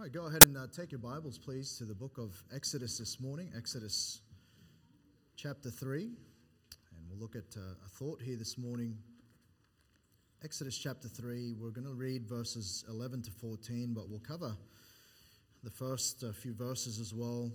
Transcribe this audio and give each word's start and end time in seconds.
All 0.00 0.04
right, 0.04 0.12
go 0.14 0.28
ahead 0.28 0.44
and 0.44 0.56
uh, 0.56 0.60
take 0.74 0.92
your 0.92 0.98
Bibles, 0.98 1.36
please, 1.36 1.76
to 1.76 1.84
the 1.84 1.94
book 1.94 2.16
of 2.16 2.42
Exodus 2.54 2.96
this 2.96 3.20
morning, 3.20 3.52
Exodus 3.54 4.22
chapter 5.36 5.68
3. 5.68 6.04
And 6.04 6.14
we'll 7.06 7.18
look 7.18 7.36
at 7.36 7.54
uh, 7.54 7.74
a 7.84 7.88
thought 7.98 8.22
here 8.22 8.38
this 8.38 8.56
morning. 8.56 8.96
Exodus 10.42 10.78
chapter 10.78 11.06
3, 11.06 11.52
we're 11.60 11.68
going 11.68 11.86
to 11.86 11.92
read 11.92 12.26
verses 12.26 12.82
11 12.88 13.24
to 13.24 13.30
14, 13.30 13.92
but 13.92 14.08
we'll 14.08 14.20
cover 14.20 14.56
the 15.64 15.70
first 15.70 16.24
uh, 16.24 16.32
few 16.32 16.54
verses 16.54 16.98
as 16.98 17.12
well, 17.12 17.50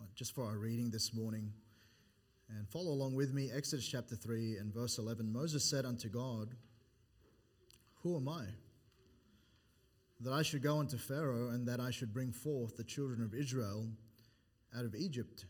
uh, 0.00 0.06
just 0.14 0.34
for 0.34 0.46
our 0.46 0.56
reading 0.56 0.90
this 0.90 1.12
morning. 1.12 1.52
And 2.48 2.66
follow 2.70 2.90
along 2.90 3.16
with 3.16 3.34
me, 3.34 3.50
Exodus 3.54 3.86
chapter 3.86 4.16
3 4.16 4.56
and 4.56 4.72
verse 4.72 4.96
11. 4.96 5.30
Moses 5.30 5.62
said 5.62 5.84
unto 5.84 6.08
God, 6.08 6.54
Who 8.02 8.16
am 8.16 8.30
I? 8.30 8.46
That 10.22 10.32
I 10.32 10.42
should 10.42 10.62
go 10.62 10.78
unto 10.78 10.96
Pharaoh 10.96 11.50
and 11.50 11.66
that 11.66 11.80
I 11.80 11.90
should 11.90 12.12
bring 12.12 12.32
forth 12.32 12.76
the 12.76 12.84
children 12.84 13.22
of 13.22 13.34
Israel 13.34 13.88
out 14.76 14.84
of 14.84 14.94
Egypt. 14.94 15.46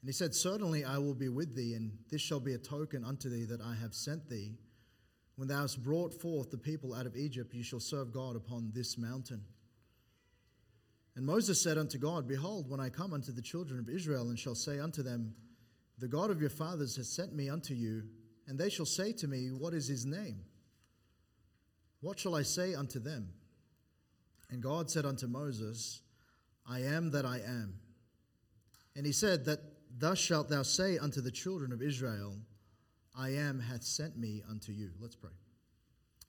And 0.00 0.08
he 0.08 0.12
said, 0.12 0.34
Certainly 0.34 0.84
I 0.84 0.98
will 0.98 1.14
be 1.14 1.28
with 1.28 1.54
thee, 1.54 1.74
and 1.74 1.92
this 2.10 2.20
shall 2.20 2.40
be 2.40 2.54
a 2.54 2.58
token 2.58 3.04
unto 3.04 3.28
thee 3.28 3.44
that 3.44 3.60
I 3.60 3.74
have 3.74 3.94
sent 3.94 4.28
thee. 4.28 4.54
When 5.36 5.48
thou 5.48 5.62
hast 5.62 5.82
brought 5.82 6.12
forth 6.12 6.50
the 6.50 6.58
people 6.58 6.94
out 6.94 7.06
of 7.06 7.16
Egypt, 7.16 7.54
you 7.54 7.62
shall 7.62 7.80
serve 7.80 8.12
God 8.12 8.36
upon 8.36 8.70
this 8.74 8.98
mountain. 8.98 9.42
And 11.16 11.26
Moses 11.26 11.62
said 11.62 11.78
unto 11.78 11.98
God, 11.98 12.26
Behold, 12.26 12.70
when 12.70 12.80
I 12.80 12.88
come 12.88 13.12
unto 13.12 13.32
the 13.32 13.42
children 13.42 13.78
of 13.78 13.88
Israel, 13.88 14.28
and 14.28 14.38
shall 14.38 14.54
say 14.54 14.78
unto 14.78 15.02
them, 15.02 15.34
The 15.98 16.08
God 16.08 16.30
of 16.30 16.40
your 16.40 16.50
fathers 16.50 16.96
has 16.96 17.14
sent 17.14 17.34
me 17.34 17.48
unto 17.48 17.74
you, 17.74 18.04
and 18.46 18.58
they 18.58 18.70
shall 18.70 18.86
say 18.86 19.12
to 19.12 19.28
me, 19.28 19.48
What 19.48 19.74
is 19.74 19.88
his 19.88 20.06
name? 20.06 20.44
What 22.02 22.18
shall 22.18 22.34
I 22.34 22.42
say 22.42 22.74
unto 22.74 22.98
them? 22.98 23.28
And 24.50 24.62
God 24.62 24.90
said 24.90 25.06
unto 25.06 25.26
Moses, 25.26 26.02
I 26.68 26.80
am 26.80 27.12
that 27.12 27.24
I 27.24 27.36
am. 27.38 27.74
And 28.94 29.06
he 29.06 29.12
said, 29.12 29.46
That 29.46 29.60
thus 29.98 30.18
shalt 30.18 30.50
thou 30.50 30.62
say 30.62 30.98
unto 30.98 31.20
the 31.20 31.30
children 31.30 31.72
of 31.72 31.80
Israel, 31.80 32.36
I 33.16 33.30
am 33.30 33.60
hath 33.60 33.84
sent 33.84 34.18
me 34.18 34.42
unto 34.50 34.72
you. 34.72 34.90
Let's 35.00 35.14
pray. 35.14 35.30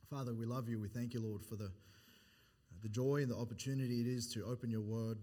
Father, 0.10 0.34
we 0.34 0.46
love 0.46 0.70
you. 0.70 0.80
We 0.80 0.90
thank 0.90 1.14
you, 1.14 1.22
Lord, 1.22 1.44
for 1.44 1.56
the, 1.56 1.72
the 2.84 2.90
joy 2.90 3.18
and 3.24 3.32
the 3.32 3.36
opportunity 3.38 4.02
it 4.02 4.08
is 4.08 4.32
to 4.34 4.46
open 4.46 4.70
your 4.70 4.82
word. 4.82 5.18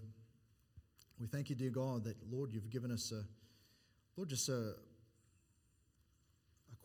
We 1.21 1.29
thank 1.29 1.49
you, 1.49 1.55
dear 1.55 1.71
God, 1.71 2.05
that, 2.05 2.17
Lord, 2.29 2.51
you've 2.53 2.71
given 2.71 2.91
us 2.91 3.13
a, 3.13 3.23
Lord, 4.17 4.31
just 4.31 4.49
a, 4.49 4.53
a 4.53 4.75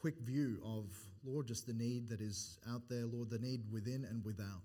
quick 0.05 0.19
view 0.19 0.59
of, 0.63 0.85
Lord, 1.23 1.47
just 1.47 1.65
the 1.65 1.73
need 1.73 2.09
that 2.09 2.21
is 2.21 2.59
out 2.71 2.83
there, 2.87 3.07
Lord, 3.07 3.31
the 3.31 3.39
need 3.39 3.61
within 3.71 4.05
and 4.07 4.23
without. 4.23 4.61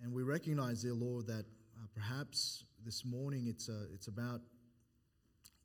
And 0.00 0.12
we 0.12 0.22
recognize, 0.22 0.82
dear 0.82 0.94
Lord, 0.94 1.26
that 1.26 1.44
uh, 1.76 1.86
perhaps 1.92 2.62
this 2.84 3.04
morning 3.04 3.48
it's, 3.48 3.68
uh, 3.68 3.86
it's 3.92 4.06
about, 4.06 4.42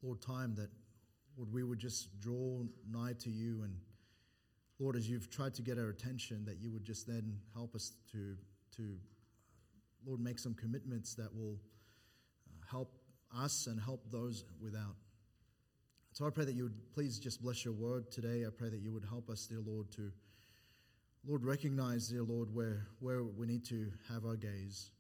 Lord, 0.02 0.24
time 0.24 0.56
that, 0.56 0.70
Lord, 1.38 1.54
we 1.54 1.62
would 1.62 1.78
just 1.78 2.20
draw 2.20 2.64
nigh 2.90 3.14
to 3.20 3.30
you. 3.30 3.62
And, 3.62 3.76
Lord, 4.80 4.96
as 4.96 5.08
you've 5.08 5.30
tried 5.30 5.54
to 5.54 5.62
get 5.62 5.78
our 5.78 5.90
attention, 5.90 6.46
that 6.46 6.58
you 6.60 6.72
would 6.72 6.84
just 6.84 7.06
then 7.06 7.38
help 7.54 7.76
us 7.76 7.92
to, 8.12 8.36
to 8.78 8.98
Lord, 10.04 10.20
make 10.20 10.40
some 10.40 10.56
commitments 10.56 11.14
that 11.14 11.32
will 11.32 11.60
uh, 12.50 12.66
help 12.72 12.92
us 13.38 13.68
and 13.68 13.80
help 13.80 14.02
those 14.10 14.46
without. 14.60 14.96
So 16.16 16.26
I 16.26 16.30
pray 16.30 16.46
that 16.46 16.56
you 16.56 16.64
would 16.64 16.94
please 16.94 17.20
just 17.20 17.42
bless 17.44 17.66
your 17.66 17.74
word 17.74 18.10
today. 18.10 18.46
I 18.48 18.50
pray 18.50 18.70
that 18.70 18.80
you 18.80 18.94
would 18.94 19.04
help 19.04 19.30
us, 19.30 19.48
dear 19.48 19.60
Lord, 19.60 19.92
to, 19.98 20.14
Lord, 21.28 21.44
recognize, 21.44 22.08
dear 22.08 22.24
Lord, 22.24 22.56
where, 22.56 22.88
where 23.02 23.26
we 23.26 23.46
need 23.46 23.66
to 23.66 23.92
have 24.08 24.24
our 24.24 24.38
gaze. 24.38 24.92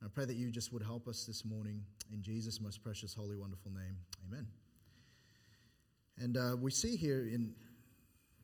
And 0.00 0.08
I 0.08 0.14
pray 0.14 0.26
that 0.26 0.36
you 0.36 0.52
just 0.52 0.72
would 0.72 0.84
help 0.84 1.08
us 1.08 1.24
this 1.24 1.44
morning 1.44 1.82
in 2.12 2.22
Jesus' 2.22 2.60
most 2.60 2.84
precious, 2.84 3.12
holy, 3.12 3.34
wonderful 3.34 3.72
name. 3.72 3.96
Amen. 4.28 4.46
And 6.18 6.36
uh, 6.36 6.56
we 6.56 6.70
see 6.70 6.94
here 6.94 7.22
in, 7.22 7.52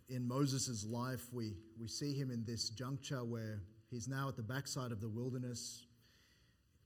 in 0.09 0.27
Moses' 0.27 0.85
life, 0.85 1.23
we, 1.33 1.53
we 1.79 1.87
see 1.87 2.13
him 2.13 2.33
in 2.33 2.43
this 2.45 2.71
juncture 2.71 3.23
where 3.23 3.63
he's 3.89 4.09
now 4.09 4.27
at 4.27 4.35
the 4.35 4.43
backside 4.43 4.91
of 4.91 5.01
the 5.01 5.09
wilderness. 5.09 5.85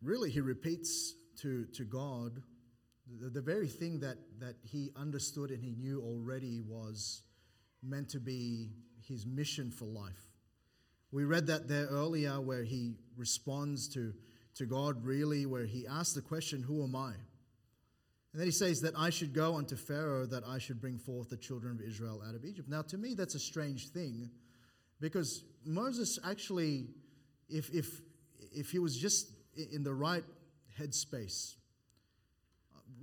Really, 0.03 0.31
he 0.31 0.43
repeats 0.43 1.15
to, 1.41 1.65
to 1.73 1.85
God 1.85 2.43
the, 3.21 3.29
the 3.31 3.41
very 3.41 3.69
thing 3.69 4.01
that, 4.01 4.17
that 4.41 4.57
he 4.63 4.91
understood 4.97 5.51
and 5.51 5.63
he 5.63 5.75
knew 5.77 6.01
already 6.03 6.61
was 6.61 7.23
meant 7.83 8.09
to 8.11 8.21
be 8.21 8.71
his 9.07 9.27
mission 9.27 9.71
for 9.71 9.85
life. 9.85 10.31
We 11.13 11.25
read 11.25 11.47
that 11.47 11.69
there 11.69 11.87
earlier 11.87 12.41
where 12.41 12.65
he 12.65 12.97
responds 13.17 13.89
to, 13.95 14.13
to 14.57 14.67
God, 14.67 15.05
really, 15.05 15.47
where 15.47 15.65
he 15.65 15.87
asks 15.87 16.15
the 16.15 16.23
question, 16.23 16.63
Who 16.63 16.83
am 16.83 16.97
I? 16.97 17.13
And 18.33 18.41
then 18.41 18.49
he 18.49 18.53
says 18.53 18.81
that 18.81 18.95
I 18.99 19.11
should 19.11 19.33
go 19.33 19.55
unto 19.55 19.77
Pharaoh, 19.77 20.27
that 20.27 20.43
I 20.45 20.59
should 20.59 20.81
bring 20.81 20.99
forth 20.99 21.31
the 21.31 21.37
children 21.37 21.79
of 21.79 21.81
Israel 21.81 22.21
out 22.29 22.35
of 22.35 22.45
Egypt. 22.45 22.69
Now, 22.69 22.83
to 22.83 22.99
me, 22.99 23.15
that's 23.15 23.37
a 23.37 23.41
strange 23.41 23.91
thing 23.91 24.29
because 25.01 25.45
Moses 25.65 26.19
actually, 26.25 26.89
if, 27.49 27.71
if, 27.71 27.87
if 28.53 28.71
he 28.71 28.81
was 28.81 28.97
just 28.97 29.31
in 29.73 29.85
the 29.85 29.95
right 29.95 30.25
headspace, 30.81 31.55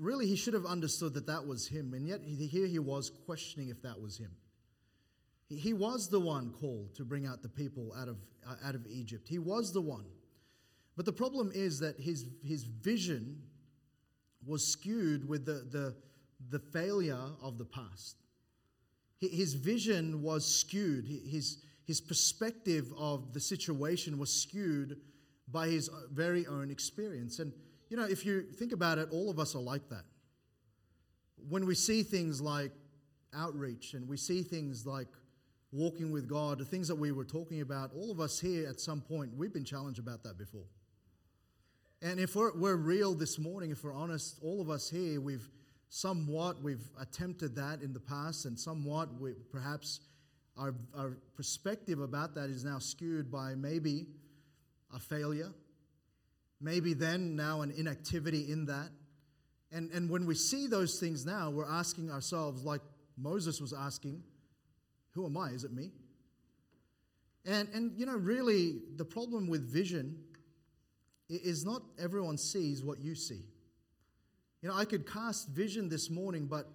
really 0.02 0.26
he 0.26 0.36
should 0.36 0.56
have 0.56 0.66
understood 0.66 1.14
that 1.14 1.28
that 1.28 1.46
was 1.46 1.68
him. 1.68 1.94
And 1.94 2.08
yet 2.08 2.22
here 2.24 2.66
he 2.66 2.80
was 2.80 3.12
questioning 3.26 3.70
if 3.70 3.82
that 3.84 4.02
was 4.02 4.18
him. 4.18 4.32
He 5.48 5.74
was 5.74 6.10
the 6.10 6.20
one 6.20 6.52
called 6.52 6.96
to 6.96 7.06
bring 7.06 7.26
out 7.26 7.44
the 7.44 7.50
people 7.50 7.94
out 7.98 8.08
of, 8.08 8.18
uh, 8.48 8.56
out 8.66 8.74
of 8.74 8.88
Egypt. 8.88 9.28
He 9.28 9.38
was 9.38 9.72
the 9.72 9.82
one. 9.82 10.06
But 10.96 11.06
the 11.06 11.14
problem 11.14 11.52
is 11.54 11.80
that 11.80 12.00
his, 12.00 12.26
his 12.44 12.64
vision 12.64 13.42
was 14.46 14.66
skewed 14.66 15.28
with 15.28 15.46
the, 15.46 15.66
the, 15.72 15.96
the 16.50 16.60
failure 16.60 17.22
of 17.42 17.58
the 17.58 17.66
past. 17.66 18.16
His 19.20 19.54
vision 19.54 20.24
was 20.24 20.46
skewed. 20.46 21.06
His, 21.06 21.60
his 21.86 22.02
perspective 22.02 22.92
of 22.98 23.34
the 23.34 23.40
situation 23.40 24.18
was 24.18 24.34
skewed 24.34 24.98
by 25.52 25.68
his 25.68 25.90
very 26.12 26.48
own 26.48 26.72
experience. 26.72 27.40
And 27.40 27.52
you 27.92 27.98
know, 27.98 28.06
if 28.06 28.26
you 28.26 28.44
think 28.44 28.72
about 28.72 29.00
it, 29.00 29.10
all 29.12 29.30
of 29.30 29.38
us 29.38 29.54
are 29.54 29.62
like 29.62 29.90
that. 29.90 30.06
When 31.50 31.66
we 31.66 31.76
see 31.76 32.04
things 32.04 32.40
like 32.40 32.72
outreach 33.36 33.96
and 33.96 34.08
we 34.08 34.16
see 34.16 34.44
things 34.44 34.86
like 34.86 35.10
walking 35.74 36.10
with 36.10 36.26
God, 36.26 36.60
the 36.60 36.66
things 36.66 36.88
that 36.88 36.96
we 36.96 37.12
were 37.12 37.26
talking 37.26 37.60
about, 37.60 37.92
all 37.94 38.10
of 38.10 38.22
us 38.22 38.40
here 38.40 38.66
at 38.70 38.80
some 38.80 39.02
point, 39.02 39.32
we've 39.36 39.52
been 39.52 39.66
challenged 39.66 40.00
about 40.00 40.24
that 40.24 40.38
before. 40.38 40.64
And 42.02 42.18
if 42.18 42.34
we're, 42.34 42.58
we're 42.58 42.78
real 42.78 43.14
this 43.14 43.38
morning, 43.38 43.72
if 43.72 43.84
we're 43.84 43.94
honest, 43.94 44.40
all 44.42 44.62
of 44.62 44.70
us 44.70 44.90
here, 44.90 45.20
we've 45.20 45.50
somewhat, 45.90 46.64
we've 46.64 46.90
attempted 46.98 47.58
that 47.58 47.82
in 47.82 47.92
the 47.92 48.00
past, 48.00 48.46
and 48.46 48.58
somewhat, 48.58 49.10
we, 49.20 49.34
perhaps 49.52 50.00
our, 50.58 50.74
our 50.96 51.18
perspective 51.36 52.00
about 52.00 52.36
that 52.36 52.50
is 52.50 52.64
now 52.64 52.80
skewed 52.80 53.30
by 53.30 53.54
maybe 53.54 54.08
a 54.96 55.00
failure, 55.00 55.52
maybe 56.62 56.94
then 56.94 57.36
now 57.36 57.62
an 57.62 57.72
inactivity 57.72 58.52
in 58.52 58.66
that. 58.66 58.90
And, 59.72 59.90
and 59.92 60.10
when 60.10 60.26
we 60.26 60.36
see 60.36 60.68
those 60.68 61.00
things 61.00 61.26
now, 61.26 61.50
we're 61.50 61.70
asking 61.70 62.12
ourselves, 62.12 62.64
like 62.64 62.82
Moses 63.18 63.62
was 63.62 63.74
asking, 63.74 64.22
Who 65.12 65.26
am 65.26 65.38
I? 65.38 65.50
Is 65.50 65.64
it 65.64 65.72
me? 65.72 65.92
And, 67.46 67.70
and 67.74 67.92
you 67.98 68.06
know, 68.06 68.16
really, 68.16 68.80
the 68.98 69.06
problem 69.06 69.48
with 69.48 69.72
vision 69.72 70.18
is 71.30 71.66
not 71.66 71.82
everyone 71.98 72.38
sees 72.38 72.84
what 72.84 73.00
you 73.00 73.16
see. 73.16 73.46
You 74.62 74.70
know, 74.70 74.76
I 74.76 74.86
could 74.86 75.12
cast 75.12 75.50
vision 75.50 75.90
this 75.90 76.10
morning, 76.10 76.46
but 76.46 76.70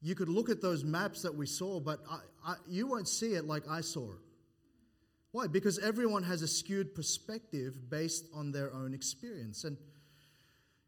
you 0.00 0.14
could 0.14 0.28
look 0.28 0.50
at 0.50 0.60
those 0.60 0.84
maps 0.84 1.22
that 1.22 1.34
we 1.34 1.46
saw, 1.46 1.80
but 1.80 2.00
I, 2.08 2.52
I, 2.52 2.54
you 2.68 2.86
won't 2.86 3.08
see 3.08 3.34
it 3.34 3.44
like 3.44 3.66
I 3.68 3.80
saw 3.80 4.12
it. 4.12 4.27
Why? 5.38 5.46
Because 5.46 5.78
everyone 5.78 6.24
has 6.24 6.42
a 6.42 6.48
skewed 6.48 6.96
perspective 6.96 7.88
based 7.88 8.24
on 8.34 8.50
their 8.50 8.74
own 8.74 8.92
experience. 8.92 9.62
And, 9.62 9.76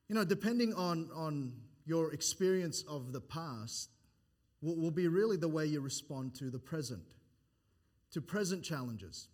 you 0.08 0.16
know, 0.16 0.24
depending 0.24 0.74
on, 0.74 1.08
on 1.14 1.52
your 1.86 2.12
experience 2.12 2.82
of 2.88 3.12
the 3.12 3.20
past, 3.20 3.90
will, 4.60 4.74
will 4.74 4.90
be 4.90 5.06
really 5.06 5.36
the 5.36 5.46
way 5.46 5.66
you 5.66 5.80
respond 5.80 6.34
to 6.40 6.50
the 6.50 6.58
present, 6.58 7.14
to 8.10 8.20
present 8.20 8.64
challenges. 8.64 9.28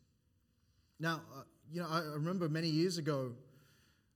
Now, 1.00 1.22
uh, 1.34 1.44
you 1.72 1.80
know, 1.80 1.88
I 1.88 2.00
remember 2.00 2.50
many 2.50 2.68
years 2.68 2.98
ago, 2.98 3.32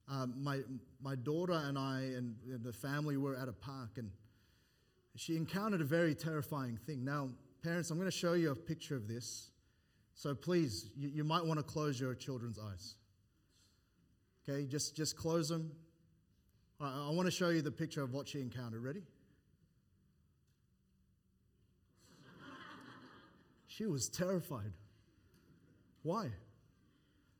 um, 0.06 0.34
my, 0.36 0.58
my 1.02 1.14
daughter 1.14 1.54
and 1.64 1.78
I 1.78 2.00
and 2.14 2.36
the 2.62 2.74
family 2.74 3.16
were 3.16 3.36
at 3.36 3.48
a 3.48 3.54
park, 3.54 3.92
and 3.96 4.10
she 5.16 5.38
encountered 5.38 5.80
a 5.80 5.84
very 5.84 6.14
terrifying 6.14 6.76
thing. 6.76 7.06
Now, 7.06 7.30
parents, 7.62 7.88
I'm 7.88 7.96
going 7.96 8.10
to 8.10 8.14
show 8.14 8.34
you 8.34 8.50
a 8.50 8.54
picture 8.54 8.96
of 8.96 9.08
this. 9.08 9.46
So 10.20 10.34
please, 10.34 10.90
you, 10.94 11.08
you 11.08 11.24
might 11.24 11.46
want 11.46 11.58
to 11.60 11.64
close 11.64 11.98
your 11.98 12.14
children's 12.14 12.58
eyes. 12.58 12.94
Okay, 14.46 14.66
just, 14.66 14.94
just 14.94 15.16
close 15.16 15.48
them. 15.48 15.72
I, 16.78 17.06
I 17.08 17.10
want 17.14 17.24
to 17.24 17.30
show 17.30 17.48
you 17.48 17.62
the 17.62 17.70
picture 17.70 18.02
of 18.02 18.12
what 18.12 18.28
she 18.28 18.42
encountered. 18.42 18.84
Ready? 18.84 19.00
she 23.66 23.86
was 23.86 24.10
terrified. 24.10 24.72
Why? 26.02 26.28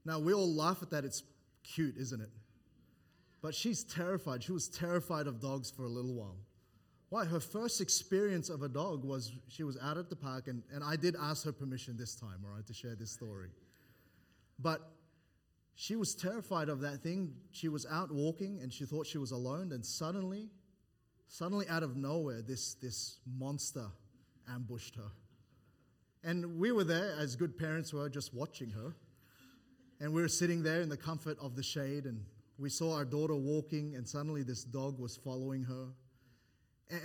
Now, 0.07 0.19
we 0.19 0.33
all 0.33 0.51
laugh 0.51 0.79
at 0.81 0.89
that. 0.89 1.05
It's 1.05 1.23
cute, 1.63 1.99
isn't 1.99 2.23
it? 2.23 2.31
But 3.43 3.55
she's 3.55 3.85
terrified. 3.85 4.43
She 4.43 4.53
was 4.53 4.71
terrified 4.71 5.27
of 5.27 5.39
dogs 5.39 5.71
for 5.71 5.85
a 5.85 5.91
little 5.91 6.15
while. 6.15 6.39
Why? 7.11 7.25
Her 7.25 7.41
first 7.41 7.81
experience 7.81 8.49
of 8.49 8.63
a 8.63 8.69
dog 8.69 9.05
was 9.05 9.33
she 9.49 9.65
was 9.65 9.77
out 9.83 9.99
at 9.99 10.09
the 10.09 10.17
park, 10.17 10.47
and, 10.47 10.63
and 10.73 10.83
I 10.83 10.97
did 10.97 11.17
ask 11.21 11.45
her 11.45 11.53
permission 11.53 11.97
this 11.97 12.15
time, 12.15 12.45
all 12.45 12.55
right, 12.55 12.67
to 12.67 12.73
share 12.73 12.95
this 12.95 13.11
story. 13.11 13.51
But 14.59 14.81
she 15.75 15.97
was 15.97 16.15
terrified 16.15 16.69
of 16.69 16.81
that 16.81 17.03
thing. 17.03 17.35
She 17.53 17.69
was 17.69 17.87
out 17.91 18.13
walking 18.13 18.61
and 18.63 18.73
she 18.73 18.85
thought 18.85 19.07
she 19.07 19.19
was 19.19 19.33
alone, 19.33 19.73
and 19.73 19.85
suddenly, 19.85 20.51
suddenly 21.27 21.67
out 21.69 21.83
of 21.83 21.97
nowhere, 21.97 22.43
this, 22.43 22.75
this 22.75 23.19
monster 23.27 23.87
ambushed 24.49 24.95
her. 24.97 25.11
And 26.23 26.59
we 26.59 26.71
were 26.71 26.85
there, 26.85 27.17
as 27.19 27.35
good 27.35 27.59
parents 27.59 27.93
were, 27.93 28.09
just 28.09 28.35
watching 28.35 28.71
her. 28.71 28.95
And 30.01 30.13
we 30.13 30.23
were 30.23 30.29
sitting 30.29 30.63
there 30.63 30.83
in 30.83 30.89
the 30.89 30.97
comfort 30.97 31.39
of 31.41 31.57
the 31.57 31.63
shade, 31.63 32.05
and 32.05 32.25
we 32.59 32.69
saw 32.69 32.95
our 32.95 33.05
daughter 33.05 33.35
walking, 33.35 33.97
and 33.97 34.07
suddenly 34.07 34.43
this 34.43 34.65
dog 34.65 34.99
was 34.99 35.17
following 35.17 35.65
her. 35.65 35.87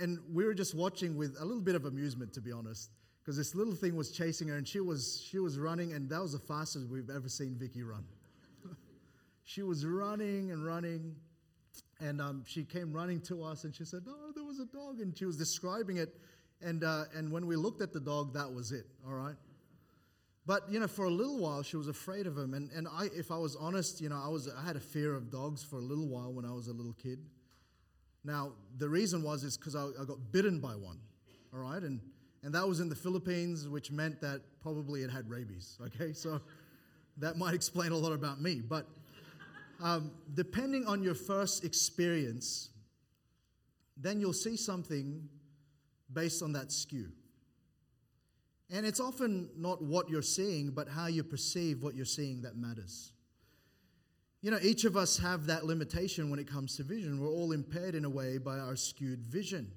And 0.00 0.18
we 0.32 0.44
were 0.44 0.54
just 0.54 0.74
watching 0.74 1.16
with 1.16 1.36
a 1.40 1.44
little 1.44 1.62
bit 1.62 1.74
of 1.74 1.84
amusement, 1.84 2.32
to 2.34 2.40
be 2.40 2.52
honest, 2.52 2.90
because 3.22 3.36
this 3.36 3.54
little 3.54 3.74
thing 3.74 3.94
was 3.96 4.10
chasing 4.10 4.48
her, 4.48 4.56
and 4.56 4.66
she 4.66 4.80
was, 4.80 5.24
she 5.28 5.38
was 5.38 5.58
running, 5.58 5.92
and 5.92 6.08
that 6.10 6.20
was 6.20 6.32
the 6.32 6.38
fastest 6.38 6.88
we've 6.88 7.10
ever 7.10 7.28
seen 7.28 7.54
Vicky 7.56 7.82
run. 7.82 8.04
she 9.44 9.62
was 9.62 9.86
running 9.86 10.50
and 10.50 10.64
running, 10.64 11.14
and 12.00 12.20
um, 12.20 12.42
she 12.46 12.64
came 12.64 12.92
running 12.92 13.20
to 13.22 13.42
us, 13.42 13.64
and 13.64 13.74
she 13.74 13.84
said, 13.84 14.02
"Oh, 14.08 14.32
there 14.34 14.44
was 14.44 14.58
a 14.58 14.66
dog," 14.66 15.00
and 15.00 15.16
she 15.16 15.24
was 15.24 15.36
describing 15.36 15.98
it 15.98 16.16
and, 16.62 16.84
uh, 16.84 17.04
and 17.14 17.30
when 17.30 17.46
we 17.46 17.56
looked 17.56 17.82
at 17.82 17.92
the 17.92 18.00
dog, 18.00 18.34
that 18.34 18.52
was 18.52 18.72
it, 18.72 18.86
all 19.06 19.14
right? 19.14 19.34
But, 20.46 20.70
you 20.70 20.78
know, 20.78 20.86
for 20.86 21.04
a 21.04 21.10
little 21.10 21.38
while, 21.38 21.62
she 21.62 21.76
was 21.76 21.88
afraid 21.88 22.26
of 22.26 22.38
him. 22.38 22.54
And, 22.54 22.70
and 22.70 22.86
I, 22.86 23.08
if 23.14 23.30
I 23.30 23.36
was 23.36 23.56
honest, 23.56 24.00
you 24.00 24.08
know, 24.08 24.20
I, 24.22 24.28
was, 24.28 24.48
I 24.48 24.64
had 24.64 24.76
a 24.76 24.80
fear 24.80 25.14
of 25.14 25.30
dogs 25.30 25.64
for 25.64 25.76
a 25.76 25.82
little 25.82 26.06
while 26.06 26.32
when 26.32 26.44
I 26.44 26.52
was 26.52 26.68
a 26.68 26.72
little 26.72 26.94
kid. 26.94 27.18
Now, 28.26 28.52
the 28.78 28.88
reason 28.88 29.22
was 29.22 29.44
is 29.44 29.56
because 29.56 29.76
I, 29.76 29.84
I 29.84 30.04
got 30.04 30.18
bitten 30.32 30.58
by 30.58 30.74
one, 30.74 30.98
all 31.54 31.60
right? 31.60 31.80
And, 31.80 32.00
and 32.42 32.52
that 32.54 32.66
was 32.66 32.80
in 32.80 32.88
the 32.88 32.96
Philippines, 32.96 33.68
which 33.68 33.92
meant 33.92 34.20
that 34.20 34.40
probably 34.60 35.02
it 35.02 35.10
had 35.10 35.30
rabies, 35.30 35.78
okay? 35.86 36.12
So 36.12 36.40
that 37.18 37.38
might 37.38 37.54
explain 37.54 37.92
a 37.92 37.96
lot 37.96 38.12
about 38.12 38.40
me. 38.42 38.56
But 38.56 38.88
um, 39.80 40.10
depending 40.34 40.86
on 40.86 41.04
your 41.04 41.14
first 41.14 41.64
experience, 41.64 42.70
then 43.96 44.20
you'll 44.20 44.32
see 44.32 44.56
something 44.56 45.28
based 46.12 46.42
on 46.42 46.52
that 46.52 46.72
skew. 46.72 47.12
And 48.70 48.84
it's 48.84 48.98
often 48.98 49.50
not 49.56 49.80
what 49.80 50.10
you're 50.10 50.20
seeing, 50.20 50.70
but 50.70 50.88
how 50.88 51.06
you 51.06 51.22
perceive 51.22 51.84
what 51.84 51.94
you're 51.94 52.04
seeing 52.04 52.42
that 52.42 52.56
matters. 52.56 53.12
You 54.42 54.50
know, 54.50 54.58
each 54.62 54.84
of 54.84 54.96
us 54.96 55.18
have 55.18 55.46
that 55.46 55.64
limitation 55.64 56.30
when 56.30 56.38
it 56.38 56.46
comes 56.46 56.76
to 56.76 56.82
vision. 56.82 57.20
We're 57.20 57.30
all 57.30 57.52
impaired 57.52 57.94
in 57.94 58.04
a 58.04 58.10
way 58.10 58.38
by 58.38 58.58
our 58.58 58.76
skewed 58.76 59.26
vision. 59.26 59.70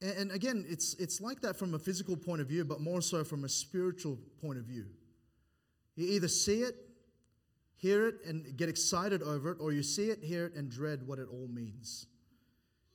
And, 0.00 0.30
again, 0.32 0.64
it's, 0.68 0.94
it's 0.94 1.20
like 1.20 1.40
that 1.40 1.56
from 1.56 1.74
a 1.74 1.78
physical 1.78 2.16
point 2.16 2.40
of 2.40 2.48
view, 2.48 2.64
but 2.64 2.80
more 2.80 3.00
so 3.00 3.24
from 3.24 3.44
a 3.44 3.48
spiritual 3.48 4.18
point 4.40 4.58
of 4.58 4.64
view. 4.64 4.86
You 5.96 6.06
either 6.08 6.28
see 6.28 6.60
it, 6.60 6.74
hear 7.76 8.08
it, 8.08 8.16
and 8.26 8.56
get 8.56 8.68
excited 8.68 9.22
over 9.22 9.52
it, 9.52 9.58
or 9.60 9.72
you 9.72 9.82
see 9.82 10.10
it, 10.10 10.22
hear 10.22 10.46
it, 10.46 10.54
and 10.54 10.70
dread 10.70 11.06
what 11.06 11.18
it 11.18 11.28
all 11.30 11.48
means 11.48 12.06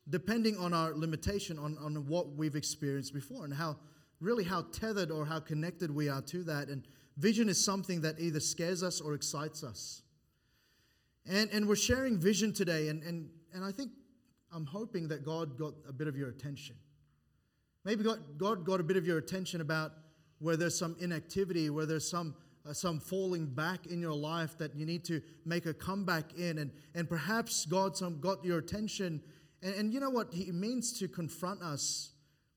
depending 0.10 0.58
on 0.58 0.74
our 0.74 0.94
limitation 0.94 1.60
on, 1.60 1.78
on 1.78 2.08
what 2.08 2.36
we've 2.36 2.56
experienced 2.56 3.14
before 3.14 3.46
and 3.46 3.54
how 3.54 3.78
really 4.20 4.44
how 4.44 4.64
tethered 4.72 5.12
or 5.12 5.26
how 5.26 5.40
connected 5.40 5.94
we 5.94 6.10
are 6.10 6.22
to 6.22 6.44
that. 6.44 6.68
And 6.68 6.84
vision 7.18 7.48
is 7.48 7.64
something 7.64 8.02
that 8.02 8.20
either 8.20 8.40
scares 8.40 8.84
us 8.84 9.00
or 9.00 9.14
excites 9.14 9.64
us. 9.64 10.02
And, 11.28 11.50
and 11.52 11.68
we're 11.68 11.76
sharing 11.76 12.18
vision 12.18 12.54
today, 12.54 12.88
and, 12.88 13.04
and, 13.04 13.30
and 13.54 13.64
I 13.64 13.72
think 13.72 13.92
I'm 14.52 14.66
hoping 14.66 15.08
that 15.10 15.26
God 15.26 15.58
got 15.58 15.74
a 15.88 15.94
bit 15.94 16.08
of 16.08 16.18
your 16.18 16.30
attention. 16.30 16.76
Maybe 17.86 18.04
God, 18.04 18.20
God 18.38 18.66
got 18.66 18.80
a 18.80 18.84
bit 18.84 18.98
of 18.98 19.06
your 19.06 19.18
attention 19.18 19.62
about 19.62 19.92
where 20.40 20.58
there's 20.58 20.78
some 20.78 20.96
inactivity, 21.00 21.70
where 21.70 21.86
there's 21.86 22.10
some, 22.10 22.36
uh, 22.68 22.74
some 22.74 23.00
falling 23.00 23.46
back 23.46 23.86
in 23.88 24.00
your 24.00 24.14
life 24.14 24.58
that 24.58 24.76
you 24.76 24.86
need 24.86 25.04
to 25.06 25.22
make 25.46 25.66
a 25.66 25.74
comeback 25.74 26.34
in. 26.38 26.58
And, 26.58 26.72
and 26.96 27.10
perhaps 27.10 27.66
God 27.66 27.96
some, 27.96 28.20
got 28.20 28.44
your 28.44 28.58
attention 28.58 29.22
and, 29.62 29.76
and 29.76 29.94
you 29.94 30.00
know 30.00 30.10
what? 30.10 30.34
He 30.34 30.52
means 30.52 30.98
to 31.00 31.08
confront 31.08 31.62
us 31.62 32.12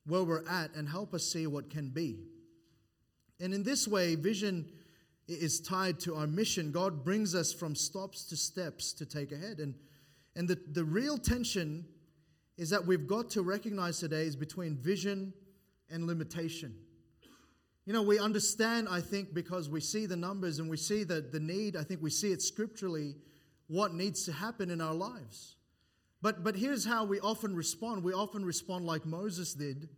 where 0.06 0.24
we're 0.24 0.46
at 0.48 0.74
and 0.74 0.88
help 0.88 1.14
us 1.14 1.24
see 1.24 1.46
what 1.46 1.70
can 1.70 1.90
be. 1.90 2.18
And 3.40 3.52
in 3.52 3.62
this 3.62 3.88
way, 3.88 4.14
vision 4.14 4.68
is 5.28 5.60
tied 5.60 6.00
to 6.00 6.14
our 6.16 6.26
mission. 6.26 6.72
God 6.72 7.04
brings 7.04 7.34
us 7.34 7.52
from 7.52 7.74
stops 7.74 8.24
to 8.26 8.36
steps 8.36 8.92
to 8.94 9.06
take 9.06 9.32
ahead. 9.32 9.58
And, 9.58 9.74
and 10.34 10.48
the, 10.48 10.58
the 10.72 10.84
real 10.84 11.19
tension 11.19 11.86
is 12.56 12.70
that 12.70 12.86
we've 12.86 13.06
got 13.06 13.30
to 13.30 13.42
recognize 13.42 13.98
today 13.98 14.22
is 14.22 14.36
between 14.36 14.76
vision 14.76 15.32
and 15.90 16.06
limitation. 16.06 16.74
You 17.84 17.92
know, 17.92 18.02
we 18.02 18.19
understand, 18.19 18.88
I 18.88 19.00
think, 19.00 19.34
because 19.34 19.69
we 19.69 19.80
see 19.80 20.06
the 20.06 20.16
numbers 20.16 20.58
and 20.58 20.70
we 20.70 20.76
see 20.76 21.02
the, 21.02 21.20
the 21.20 21.40
need, 21.40 21.76
I 21.76 21.82
think 21.82 22.00
we 22.00 22.10
see 22.10 22.30
it 22.30 22.40
scripturally, 22.40 23.16
what 23.66 23.94
needs 23.94 24.24
to 24.26 24.32
happen 24.32 24.70
in 24.70 24.80
our 24.80 24.94
lives. 24.94 25.56
But, 26.20 26.44
but 26.44 26.54
here's 26.54 26.84
how 26.84 27.04
we 27.04 27.19
often 27.19 27.56
respond. 27.56 28.04
We 28.04 28.12
often 28.12 28.44
respond 28.44 28.86
like 28.86 29.04
Moses 29.04 29.54
did, 29.54 29.88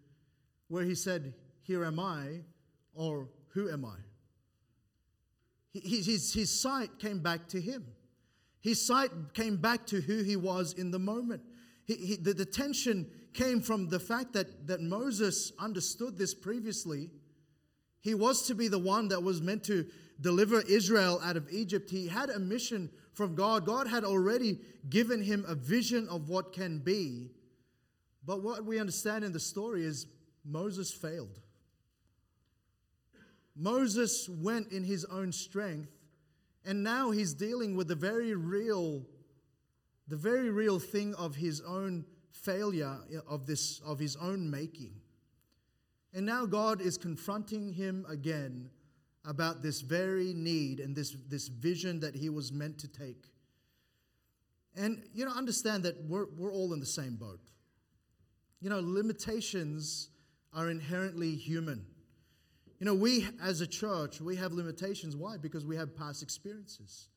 where 0.69 0.85
he 0.85 0.95
said, 0.95 1.35
Here 1.63 1.85
am 1.85 2.01
I, 2.01 2.41
or 2.95 3.29
Who 3.49 3.71
am 3.71 3.85
I? 3.85 3.97
His, 5.75 6.33
his 6.33 6.61
sight 6.61 6.99
came 6.99 7.19
back 7.19 7.49
to 7.49 7.61
him. 7.61 7.85
His 8.61 8.85
sight 8.85 9.11
came 9.35 9.57
back 9.57 9.87
to 9.89 10.01
who 10.01 10.23
he 10.23 10.37
was 10.37 10.73
in 10.73 10.91
the 10.91 10.99
moment. 10.99 11.43
He, 11.85 11.95
he, 11.95 12.17
the, 12.17 12.33
the 12.33 12.47
tension 12.47 13.11
came 13.35 13.61
from 13.61 13.89
the 13.89 13.99
fact 13.99 14.33
that, 14.35 14.69
that 14.69 14.81
Moses 14.81 15.53
understood 15.59 16.17
this 16.17 16.33
previously. 16.33 17.11
He 18.01 18.15
was 18.15 18.47
to 18.47 18.55
be 18.55 18.69
the 18.69 18.79
one 18.79 19.09
that 19.09 19.23
was 19.23 19.43
meant 19.43 19.65
to 19.65 19.87
deliver 20.21 20.61
Israel 20.63 21.21
out 21.23 21.37
of 21.37 21.51
Egypt. 21.51 21.91
He 21.91 22.07
had 22.07 22.31
a 22.31 22.39
mission 22.39 22.89
from 23.13 23.35
God. 23.35 23.67
God 23.67 23.89
had 23.89 24.05
already 24.05 24.61
given 24.89 25.23
him 25.23 25.45
a 25.49 25.55
vision 25.55 26.09
of 26.09 26.29
what 26.29 26.53
can 26.53 26.79
be. 26.79 27.31
But 28.25 28.43
what 28.43 28.65
we 28.65 28.79
understand 28.79 29.25
in 29.25 29.33
the 29.33 29.41
story 29.41 29.85
is 29.85 30.07
Moses 30.45 30.93
failed. 30.93 31.41
Moses 33.57 34.29
went 34.29 34.73
in 34.73 34.85
his 34.85 35.05
own 35.05 35.33
strength, 35.33 35.91
and 36.65 36.83
now 36.83 37.11
he's 37.11 37.35
dealing 37.35 37.77
with 37.77 37.89
the 37.89 37.95
very 37.95 38.35
real, 38.35 39.03
the 40.09 40.17
very 40.17 40.51
real 40.51 40.79
thing 40.79 41.15
of 41.15 41.37
his 41.37 41.61
own 41.61 42.05
failure 42.33 42.99
of 43.29 43.47
this 43.47 43.81
of 43.81 43.99
his 43.99 44.17
own 44.17 44.51
making. 44.51 44.93
And 46.13 46.25
now 46.25 46.47
God 46.47 46.81
is 46.81 46.97
confronting 46.97 47.73
him 47.73 48.07
again 48.09 48.71
about 49.25 49.63
this 49.63 49.81
very 49.81 50.33
need 50.35 50.79
and 50.79 50.95
this, 50.95 51.17
this 51.29 51.49
vision 51.49 52.01
that 52.01 52.15
he 52.15 52.29
was 52.29 52.53
meant 52.53 52.79
to 52.79 52.89
take. 52.89 53.27
And, 54.77 55.03
you 55.15 55.25
know, 55.25 55.33
understand 55.33 55.83
that 55.85 56.05
we're, 56.05 56.27
we're 56.37 56.53
all 56.53 56.73
in 56.73 56.81
the 56.81 56.87
same 56.87 57.17
boat. 57.17 57.41
You 58.61 58.71
know, 58.71 58.81
limitations 58.83 60.11
are 60.53 60.71
inherently 60.71 61.35
human. 61.35 61.85
You 62.85 62.91
know, 62.91 62.97
we 62.97 63.27
as 63.43 63.63
a 63.63 63.67
church, 63.67 64.21
we 64.21 64.37
have 64.37 64.53
limitations. 64.53 65.17
Why? 65.17 65.39
Because 65.39 65.65
we 65.65 65.75
have 65.77 65.97
past 65.97 66.23
experiences. 66.23 67.09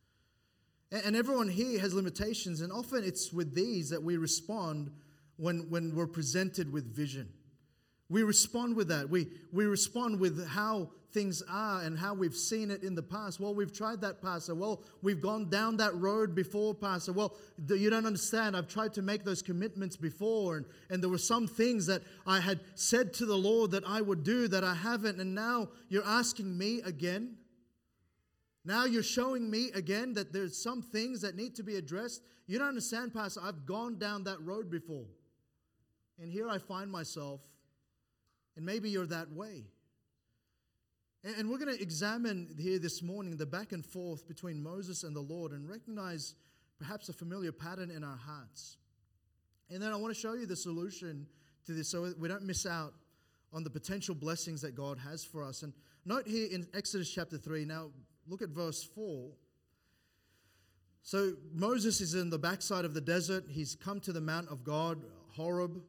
And, 0.93 1.13
everyone 1.13 1.49
here 1.49 1.77
has 1.81 1.93
limitations, 1.93 2.61
and 2.61 2.71
often 2.71 3.03
it's 3.03 3.33
with 3.33 3.53
these 3.53 3.89
that 3.89 4.01
we 4.01 4.15
respond 4.15 4.91
when, 5.35 5.69
when 5.69 5.93
we're 5.93 6.07
presented 6.07 6.71
with 6.71 6.95
vision. 6.95 7.27
We 8.07 8.23
respond 8.23 8.77
with 8.77 8.87
that. 8.87 9.09
We, 9.09 9.27
we 9.51 9.65
respond 9.65 10.21
with 10.21 10.47
how 10.47 10.91
things 11.11 11.41
are 11.49 11.81
and 11.81 11.97
how 11.97 12.13
we've 12.13 12.35
seen 12.35 12.69
it 12.69 12.83
in 12.83 12.95
the 12.95 13.01
past. 13.01 13.39
Well, 13.39 13.55
we've 13.55 13.71
tried 13.71 14.01
that, 14.01 14.21
Pastor. 14.21 14.55
Well, 14.55 14.83
we've 15.01 15.21
gone 15.21 15.49
down 15.49 15.77
that 15.77 15.95
road 15.95 16.35
before, 16.35 16.73
Pastor. 16.73 17.13
Well, 17.13 17.35
you 17.67 17.89
don't 17.89 18.05
understand. 18.05 18.55
I've 18.55 18.67
tried 18.67 18.93
to 18.95 19.01
make 19.01 19.23
those 19.23 19.41
commitments 19.41 19.95
before, 19.95 20.57
and, 20.57 20.65
and 20.89 21.01
there 21.01 21.09
were 21.09 21.17
some 21.17 21.47
things 21.47 21.85
that 21.87 22.01
I 22.25 22.39
had 22.39 22.59
said 22.75 23.13
to 23.15 23.25
the 23.25 23.37
Lord 23.37 23.71
that 23.71 23.83
I 23.87 24.01
would 24.01 24.23
do 24.23 24.47
that 24.49 24.63
I 24.63 24.75
haven't, 24.75 25.19
and 25.19 25.33
now 25.33 25.69
you're 25.89 26.05
asking 26.05 26.57
me 26.57 26.81
again. 26.81 27.37
Now 28.65 28.85
you're 28.85 29.03
showing 29.03 29.49
me 29.49 29.71
again 29.73 30.13
that 30.15 30.33
there's 30.33 30.61
some 30.61 30.81
things 30.81 31.21
that 31.21 31.35
need 31.35 31.55
to 31.55 31.63
be 31.63 31.77
addressed. 31.77 32.21
You 32.47 32.59
don't 32.59 32.67
understand, 32.67 33.13
Pastor. 33.13 33.39
I've 33.43 33.65
gone 33.65 33.97
down 33.97 34.25
that 34.25 34.41
road 34.41 34.69
before. 34.69 35.05
And 36.19 36.31
here 36.31 36.49
I 36.49 36.57
find 36.57 36.91
myself 36.91 37.39
and 38.57 38.65
maybe 38.65 38.89
you're 38.89 39.05
that 39.05 39.31
way. 39.31 39.63
And 41.35 41.49
we're 41.49 41.57
going 41.57 41.75
to 41.75 41.81
examine 41.81 42.55
here 42.57 42.79
this 42.79 43.01
morning 43.03 43.35
the 43.35 43.45
back 43.45 43.73
and 43.73 43.85
forth 43.85 44.25
between 44.29 44.63
Moses 44.63 45.03
and 45.03 45.13
the 45.13 45.21
Lord 45.21 45.51
and 45.51 45.67
recognize 45.67 46.35
perhaps 46.79 47.09
a 47.09 47.13
familiar 47.13 47.51
pattern 47.51 47.91
in 47.91 48.01
our 48.01 48.15
hearts. 48.15 48.77
And 49.69 49.81
then 49.83 49.91
I 49.91 49.97
want 49.97 50.15
to 50.15 50.19
show 50.19 50.35
you 50.35 50.45
the 50.45 50.55
solution 50.55 51.27
to 51.65 51.73
this 51.73 51.89
so 51.89 52.13
we 52.17 52.29
don't 52.29 52.43
miss 52.43 52.65
out 52.65 52.93
on 53.51 53.65
the 53.65 53.69
potential 53.69 54.15
blessings 54.15 54.61
that 54.61 54.73
God 54.73 54.97
has 54.99 55.25
for 55.25 55.43
us. 55.43 55.63
And 55.63 55.73
note 56.05 56.25
here 56.25 56.47
in 56.49 56.65
Exodus 56.73 57.11
chapter 57.13 57.37
3, 57.37 57.65
now 57.65 57.87
look 58.29 58.41
at 58.41 58.49
verse 58.49 58.81
4. 58.95 59.29
So 61.01 61.33
Moses 61.51 61.99
is 61.99 62.13
in 62.13 62.29
the 62.29 62.39
backside 62.39 62.85
of 62.85 62.93
the 62.93 63.01
desert. 63.01 63.43
He's 63.49 63.75
come 63.75 63.99
to 64.01 64.13
the 64.13 64.21
mount 64.21 64.47
of 64.47 64.63
God, 64.63 65.03
Horeb. 65.31 65.81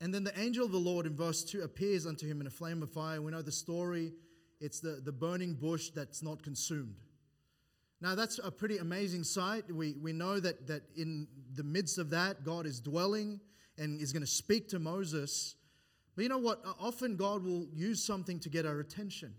And 0.00 0.14
then 0.14 0.24
the 0.24 0.38
angel 0.40 0.64
of 0.64 0.72
the 0.72 0.78
Lord 0.78 1.06
in 1.06 1.14
verse 1.14 1.44
2 1.44 1.62
appears 1.62 2.06
unto 2.06 2.26
him 2.26 2.40
in 2.40 2.46
a 2.46 2.50
flame 2.50 2.82
of 2.82 2.90
fire. 2.90 3.20
We 3.20 3.32
know 3.32 3.42
the 3.42 3.52
story. 3.52 4.12
It's 4.60 4.80
the, 4.80 5.00
the 5.04 5.12
burning 5.12 5.54
bush 5.54 5.90
that's 5.90 6.22
not 6.22 6.42
consumed. 6.42 6.96
Now, 8.00 8.14
that's 8.14 8.40
a 8.42 8.50
pretty 8.50 8.78
amazing 8.78 9.24
sight. 9.24 9.70
We, 9.70 9.94
we 10.00 10.14
know 10.14 10.40
that, 10.40 10.66
that 10.68 10.82
in 10.96 11.28
the 11.54 11.62
midst 11.62 11.98
of 11.98 12.10
that, 12.10 12.44
God 12.44 12.64
is 12.64 12.80
dwelling 12.80 13.40
and 13.76 14.00
is 14.00 14.12
going 14.12 14.22
to 14.22 14.30
speak 14.30 14.68
to 14.68 14.78
Moses. 14.78 15.56
But 16.16 16.22
you 16.22 16.28
know 16.30 16.38
what? 16.38 16.64
Often 16.78 17.16
God 17.16 17.44
will 17.44 17.66
use 17.74 18.02
something 18.02 18.40
to 18.40 18.48
get 18.48 18.64
our 18.64 18.80
attention. 18.80 19.34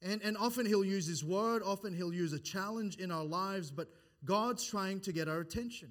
And, 0.00 0.22
and 0.22 0.38
often 0.38 0.64
He'll 0.64 0.84
use 0.84 1.06
His 1.06 1.22
word, 1.22 1.62
often 1.62 1.94
He'll 1.94 2.14
use 2.14 2.32
a 2.32 2.38
challenge 2.38 2.96
in 2.96 3.10
our 3.10 3.24
lives, 3.24 3.70
but 3.70 3.88
God's 4.24 4.64
trying 4.64 5.00
to 5.00 5.12
get 5.12 5.28
our 5.28 5.40
attention. 5.40 5.90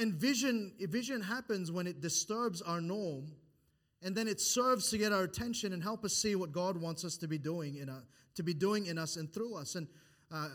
And 0.00 0.14
vision, 0.14 0.72
vision 0.80 1.20
happens 1.20 1.70
when 1.70 1.86
it 1.86 2.00
disturbs 2.00 2.62
our 2.62 2.80
norm, 2.80 3.32
and 4.02 4.16
then 4.16 4.26
it 4.28 4.40
serves 4.40 4.90
to 4.90 4.98
get 4.98 5.12
our 5.12 5.24
attention 5.24 5.72
and 5.72 5.82
help 5.82 6.04
us 6.04 6.14
see 6.14 6.36
what 6.36 6.52
God 6.52 6.76
wants 6.76 7.04
us 7.04 7.16
to 7.18 7.28
be 7.28 7.38
doing 7.38 7.76
in 7.76 7.88
a, 7.88 8.02
to 8.36 8.42
be 8.42 8.54
doing 8.54 8.86
in 8.86 8.98
us 8.98 9.16
and 9.16 9.32
through 9.32 9.56
us. 9.56 9.74
And 9.74 9.86
uh, 10.32 10.48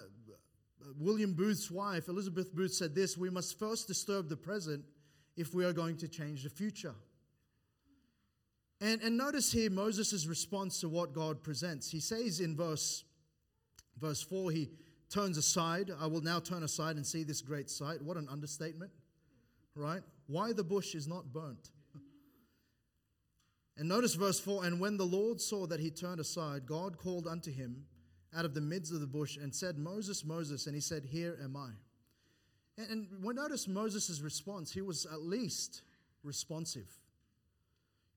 William 0.98 1.34
Booth's 1.34 1.70
wife, 1.70 2.08
Elizabeth 2.08 2.54
Booth, 2.56 2.74
said 2.74 2.96
this 2.96 3.18
We 3.18 3.30
must 3.30 3.60
first 3.60 3.88
disturb 3.88 4.30
the 4.30 4.38
present 4.38 4.84
if 5.38 5.54
we 5.54 5.64
are 5.64 5.74
going 5.74 5.98
to 5.98 6.08
change 6.08 6.44
the 6.44 6.50
future. 6.50 6.96
And, 8.82 9.02
and 9.02 9.18
notice 9.18 9.52
here 9.52 9.70
Moses' 9.70 10.26
response 10.26 10.80
to 10.82 10.90
what 10.90 11.14
God 11.14 11.44
presents. 11.44 11.92
He 11.92 12.00
says 12.00 12.40
in 12.40 12.56
verse, 12.56 13.04
verse 14.00 14.22
4, 14.22 14.52
he 14.52 14.70
turns 15.10 15.38
aside. 15.38 15.92
I 16.00 16.08
will 16.08 16.22
now 16.22 16.40
turn 16.40 16.64
aside 16.64 16.96
and 16.96 17.06
see 17.06 17.24
this 17.24 17.42
great 17.42 17.70
sight. 17.70 18.02
What 18.02 18.16
an 18.16 18.28
understatement, 18.30 18.92
right? 19.80 20.02
Why 20.28 20.54
the 20.54 20.64
bush 20.64 20.94
is 20.94 21.08
not 21.08 21.34
burnt. 21.34 21.72
And 23.78 23.88
notice 23.88 24.14
verse 24.16 24.40
4 24.40 24.66
And 24.66 24.80
when 24.80 24.98
the 24.98 25.06
Lord 25.06 25.40
saw 25.40 25.66
that 25.68 25.80
he 25.80 25.90
turned 25.90 26.20
aside, 26.20 26.66
God 26.66 26.98
called 26.98 27.26
unto 27.26 27.52
him 27.52 27.86
out 28.36 28.46
of 28.46 28.54
the 28.54 28.62
midst 28.62 28.94
of 28.94 29.00
the 29.00 29.08
bush 29.08 29.38
and 29.38 29.56
said, 29.56 29.78
Moses, 29.78 30.26
Moses. 30.26 30.68
And 30.68 30.76
he 30.76 30.82
said, 30.82 31.06
Here 31.06 31.40
am 31.42 31.56
I. 31.56 31.70
And, 32.78 33.08
we 33.24 33.34
notice 33.34 33.68
Moses' 33.68 34.22
response. 34.22 34.72
He 34.72 34.82
was 34.82 35.06
at 35.06 35.22
least 35.22 35.82
responsive. 36.24 36.88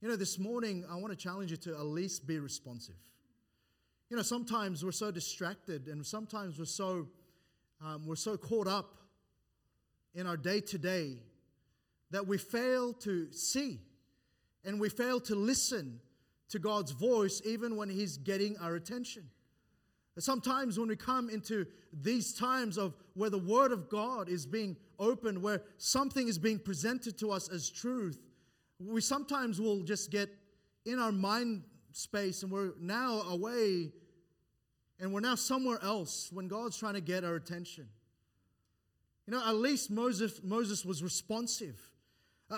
You 0.00 0.08
know, 0.08 0.16
this 0.16 0.38
morning, 0.38 0.84
I 0.90 0.96
want 0.96 1.10
to 1.12 1.16
challenge 1.16 1.52
you 1.52 1.56
to 1.58 1.70
at 1.70 1.86
least 1.86 2.26
be 2.26 2.38
responsive. 2.40 2.96
You 4.10 4.16
know, 4.16 4.22
sometimes 4.22 4.84
we're 4.84 4.92
so 4.92 5.10
distracted 5.10 5.86
and 5.86 6.04
sometimes 6.04 6.58
we're 6.58 6.64
so, 6.64 7.06
um, 7.80 8.04
we're 8.06 8.16
so 8.16 8.36
caught 8.36 8.66
up 8.66 8.96
in 10.14 10.26
our 10.26 10.36
day 10.36 10.60
to 10.60 10.78
day 10.78 11.18
that 12.12 12.26
we 12.26 12.38
fail 12.38 12.92
to 12.92 13.32
see 13.32 13.80
and 14.64 14.80
we 14.80 14.88
fail 14.88 15.18
to 15.20 15.34
listen 15.34 16.00
to 16.50 16.58
God's 16.58 16.92
voice 16.92 17.42
even 17.44 17.76
when 17.76 17.88
He's 17.88 18.16
getting 18.16 18.56
our 18.58 18.76
attention. 18.76 19.24
Sometimes 20.18 20.78
when 20.78 20.88
we 20.88 20.96
come 20.96 21.30
into 21.30 21.66
these 21.92 22.34
times 22.34 22.76
of 22.76 22.94
where 23.14 23.30
the 23.30 23.38
Word 23.38 23.72
of 23.72 23.88
God 23.88 24.28
is 24.28 24.44
being 24.44 24.76
opened, 24.98 25.42
where 25.42 25.62
something 25.78 26.28
is 26.28 26.38
being 26.38 26.58
presented 26.58 27.18
to 27.18 27.30
us 27.32 27.48
as 27.48 27.70
truth, 27.70 28.20
we 28.78 29.00
sometimes 29.00 29.58
will 29.58 29.82
just 29.82 30.10
get 30.10 30.28
in 30.84 30.98
our 30.98 31.12
mind 31.12 31.62
space 31.92 32.42
and 32.42 32.52
we're 32.52 32.72
now 32.78 33.22
away 33.22 33.90
and 35.00 35.12
we're 35.12 35.20
now 35.20 35.34
somewhere 35.34 35.78
else 35.82 36.28
when 36.30 36.46
God's 36.46 36.76
trying 36.76 36.94
to 36.94 37.00
get 37.00 37.24
our 37.24 37.36
attention. 37.36 37.88
You 39.26 39.32
know, 39.32 39.42
at 39.46 39.54
least 39.54 39.90
Moses, 39.90 40.40
Moses 40.42 40.84
was 40.84 41.02
responsive. 41.02 41.80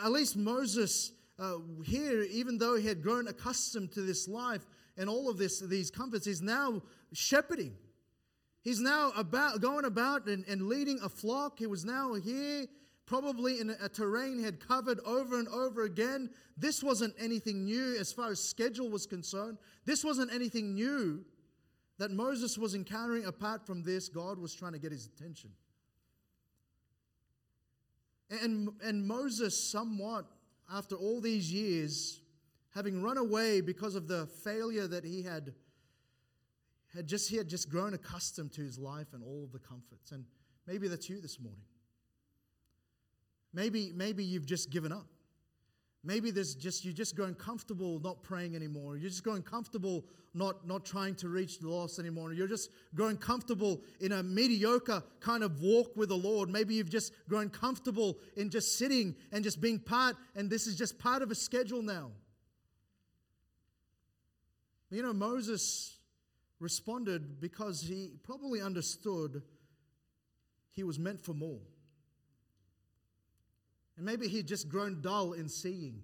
At 0.02 0.10
least 0.10 0.36
Moses 0.36 1.12
uh, 1.38 1.56
here, 1.84 2.22
even 2.22 2.58
though 2.58 2.76
he 2.76 2.86
had 2.86 3.02
grown 3.02 3.28
accustomed 3.28 3.92
to 3.92 4.02
this 4.02 4.28
life 4.28 4.66
and 4.96 5.08
all 5.08 5.28
of 5.28 5.38
this, 5.38 5.60
these 5.60 5.90
comforts, 5.90 6.26
he's 6.26 6.42
now 6.42 6.82
shepherding. 7.12 7.74
He's 8.62 8.80
now 8.80 9.12
about 9.16 9.60
going 9.60 9.84
about 9.84 10.26
and, 10.26 10.44
and 10.48 10.68
leading 10.68 10.98
a 11.02 11.08
flock. 11.08 11.58
He 11.58 11.66
was 11.66 11.84
now 11.84 12.14
here, 12.14 12.66
probably 13.04 13.60
in 13.60 13.70
a, 13.70 13.76
a 13.82 13.88
terrain 13.88 14.38
he 14.38 14.44
had 14.44 14.58
covered 14.58 15.00
over 15.04 15.38
and 15.38 15.48
over 15.48 15.84
again. 15.84 16.30
This 16.56 16.82
wasn't 16.82 17.14
anything 17.18 17.64
new 17.64 17.96
as 17.98 18.12
far 18.12 18.30
as 18.30 18.40
schedule 18.40 18.88
was 18.88 19.06
concerned. 19.06 19.58
This 19.84 20.02
wasn't 20.02 20.32
anything 20.32 20.74
new 20.74 21.24
that 21.98 22.10
Moses 22.10 22.56
was 22.56 22.74
encountering. 22.74 23.26
Apart 23.26 23.66
from 23.66 23.82
this, 23.82 24.08
God 24.08 24.38
was 24.38 24.54
trying 24.54 24.72
to 24.72 24.78
get 24.78 24.92
his 24.92 25.06
attention. 25.06 25.50
And, 28.30 28.70
and 28.82 29.06
Moses, 29.06 29.70
somewhat 29.70 30.26
after 30.72 30.96
all 30.96 31.20
these 31.20 31.52
years, 31.52 32.20
having 32.74 33.02
run 33.02 33.18
away 33.18 33.60
because 33.60 33.94
of 33.94 34.08
the 34.08 34.26
failure 34.26 34.86
that 34.86 35.04
he 35.04 35.22
had 35.22 35.54
had 36.94 37.08
just 37.08 37.28
he 37.28 37.36
had 37.36 37.48
just 37.48 37.68
grown 37.68 37.92
accustomed 37.94 38.52
to 38.52 38.62
his 38.62 38.78
life 38.78 39.08
and 39.12 39.22
all 39.22 39.42
of 39.42 39.52
the 39.52 39.58
comforts. 39.58 40.12
And 40.12 40.24
maybe 40.66 40.86
that's 40.88 41.08
you 41.08 41.20
this 41.20 41.40
morning. 41.40 41.64
Maybe, 43.52 43.92
maybe 43.94 44.24
you've 44.24 44.46
just 44.46 44.70
given 44.70 44.92
up. 44.92 45.06
Maybe 46.04 46.30
there's 46.30 46.54
just 46.54 46.84
you're 46.84 46.92
just 46.92 47.16
growing 47.16 47.34
comfortable 47.34 47.98
not 48.00 48.22
praying 48.22 48.54
anymore. 48.54 48.96
You're 48.96 49.08
just 49.08 49.24
growing 49.24 49.42
comfortable 49.42 50.04
not, 50.34 50.66
not 50.66 50.84
trying 50.84 51.14
to 51.16 51.28
reach 51.28 51.60
the 51.60 51.68
lost 51.68 51.98
anymore. 51.98 52.32
You're 52.32 52.48
just 52.48 52.70
growing 52.94 53.16
comfortable 53.16 53.80
in 54.00 54.12
a 54.12 54.22
mediocre 54.22 55.02
kind 55.20 55.44
of 55.44 55.60
walk 55.60 55.96
with 55.96 56.08
the 56.08 56.16
Lord. 56.16 56.50
Maybe 56.50 56.74
you've 56.74 56.90
just 56.90 57.12
grown 57.28 57.48
comfortable 57.48 58.18
in 58.36 58.50
just 58.50 58.76
sitting 58.76 59.14
and 59.32 59.44
just 59.44 59.60
being 59.60 59.78
part, 59.78 60.16
and 60.34 60.50
this 60.50 60.66
is 60.66 60.76
just 60.76 60.98
part 60.98 61.22
of 61.22 61.30
a 61.30 61.34
schedule 61.34 61.82
now. 61.82 62.10
You 64.90 65.02
know, 65.02 65.12
Moses 65.12 65.96
responded 66.60 67.40
because 67.40 67.80
he 67.80 68.10
probably 68.24 68.60
understood 68.60 69.42
he 70.72 70.82
was 70.82 70.98
meant 70.98 71.24
for 71.24 71.32
more. 71.32 71.60
And 73.96 74.04
maybe 74.04 74.28
he'd 74.28 74.48
just 74.48 74.68
grown 74.68 75.00
dull 75.00 75.32
in 75.32 75.48
seeing. 75.48 76.02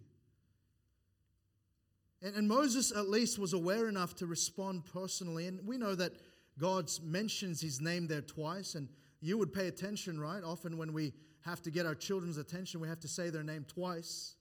And, 2.23 2.35
and 2.37 2.49
Moses, 2.49 2.92
at 2.92 3.09
least, 3.09 3.38
was 3.38 3.52
aware 3.52 3.88
enough 3.88 4.14
to 4.16 4.26
respond 4.26 4.85
personally. 4.92 5.47
And 5.47 5.66
we 5.66 5.76
know 5.76 5.94
that 5.94 6.12
God 6.59 6.90
mentions 7.02 7.61
his 7.61 7.80
name 7.80 8.06
there 8.06 8.20
twice. 8.20 8.75
And 8.75 8.88
you 9.20 9.38
would 9.38 9.52
pay 9.52 9.68
attention, 9.68 10.20
right? 10.20 10.42
Often 10.42 10.78
when 10.78 10.92
we 10.92 11.12
have 11.42 11.62
to 11.62 11.70
get 11.70 11.87
our 11.87 11.94
children's 11.94 12.38
attention, 12.38 12.80
we 12.80 12.88
have 12.88 13.00
to 13.00 13.09
say 13.09 13.30
their 13.30 13.42
name 13.42 13.64
twice. 13.66 14.35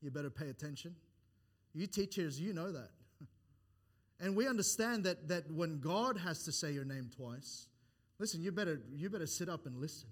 You 0.00 0.10
better 0.10 0.30
pay 0.30 0.48
attention. 0.48 0.94
You 1.74 1.86
teachers, 1.86 2.40
you 2.40 2.52
know 2.52 2.72
that. 2.72 2.90
And 4.18 4.34
we 4.34 4.48
understand 4.48 5.04
that, 5.04 5.28
that 5.28 5.50
when 5.52 5.78
God 5.78 6.16
has 6.16 6.42
to 6.44 6.52
say 6.52 6.72
your 6.72 6.86
name 6.86 7.10
twice, 7.14 7.66
listen, 8.18 8.40
you 8.40 8.50
better, 8.50 8.80
you 8.94 9.10
better 9.10 9.26
sit 9.26 9.50
up 9.50 9.66
and 9.66 9.76
listen. 9.76 10.08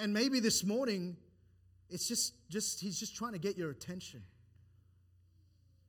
And 0.00 0.12
maybe 0.12 0.40
this 0.40 0.64
morning, 0.64 1.16
it's 1.90 2.08
just, 2.08 2.34
just, 2.48 2.80
he's 2.80 2.98
just 2.98 3.14
trying 3.14 3.32
to 3.32 3.38
get 3.38 3.58
your 3.58 3.70
attention. 3.70 4.22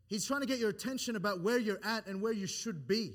He's 0.07 0.25
trying 0.25 0.41
to 0.41 0.47
get 0.47 0.59
your 0.59 0.69
attention 0.69 1.15
about 1.15 1.41
where 1.41 1.57
you're 1.57 1.79
at 1.83 2.07
and 2.07 2.21
where 2.21 2.33
you 2.33 2.45
should 2.45 2.87
be. 2.87 3.13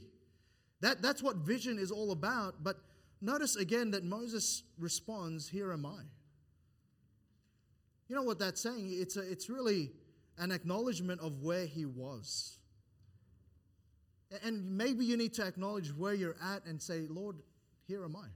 That, 0.81 1.03
that's 1.03 1.23
what 1.23 1.37
vision 1.37 1.79
is 1.79 1.91
all 1.91 2.13
about. 2.13 2.63
But 2.63 2.77
notice 3.21 3.57
again 3.57 3.91
that 3.91 4.05
Moses 4.05 4.63
responds, 4.79 5.49
Here 5.49 5.73
am 5.73 5.85
I. 5.85 6.03
You 8.09 8.17
know 8.17 8.23
what 8.23 8.39
that's 8.39 8.63
saying? 8.63 8.89
It's, 8.91 9.17
a, 9.17 9.21
it's 9.21 9.51
really 9.51 9.91
an 10.39 10.51
acknowledgement 10.51 11.21
of 11.21 11.43
where 11.43 11.67
he 11.67 11.85
was. 11.85 12.59
And 14.43 14.77
maybe 14.77 15.05
you 15.05 15.17
need 15.17 15.35
to 15.35 15.47
acknowledge 15.47 15.95
where 15.95 16.15
you're 16.15 16.37
at 16.43 16.65
and 16.65 16.81
say, 16.81 17.07
Lord, 17.09 17.37
here 17.87 18.05
am 18.05 18.17
I. 18.17 18.29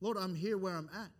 Lord, 0.00 0.16
I'm 0.16 0.34
here 0.34 0.56
where 0.56 0.76
I'm 0.76 0.88
at. 0.94 1.10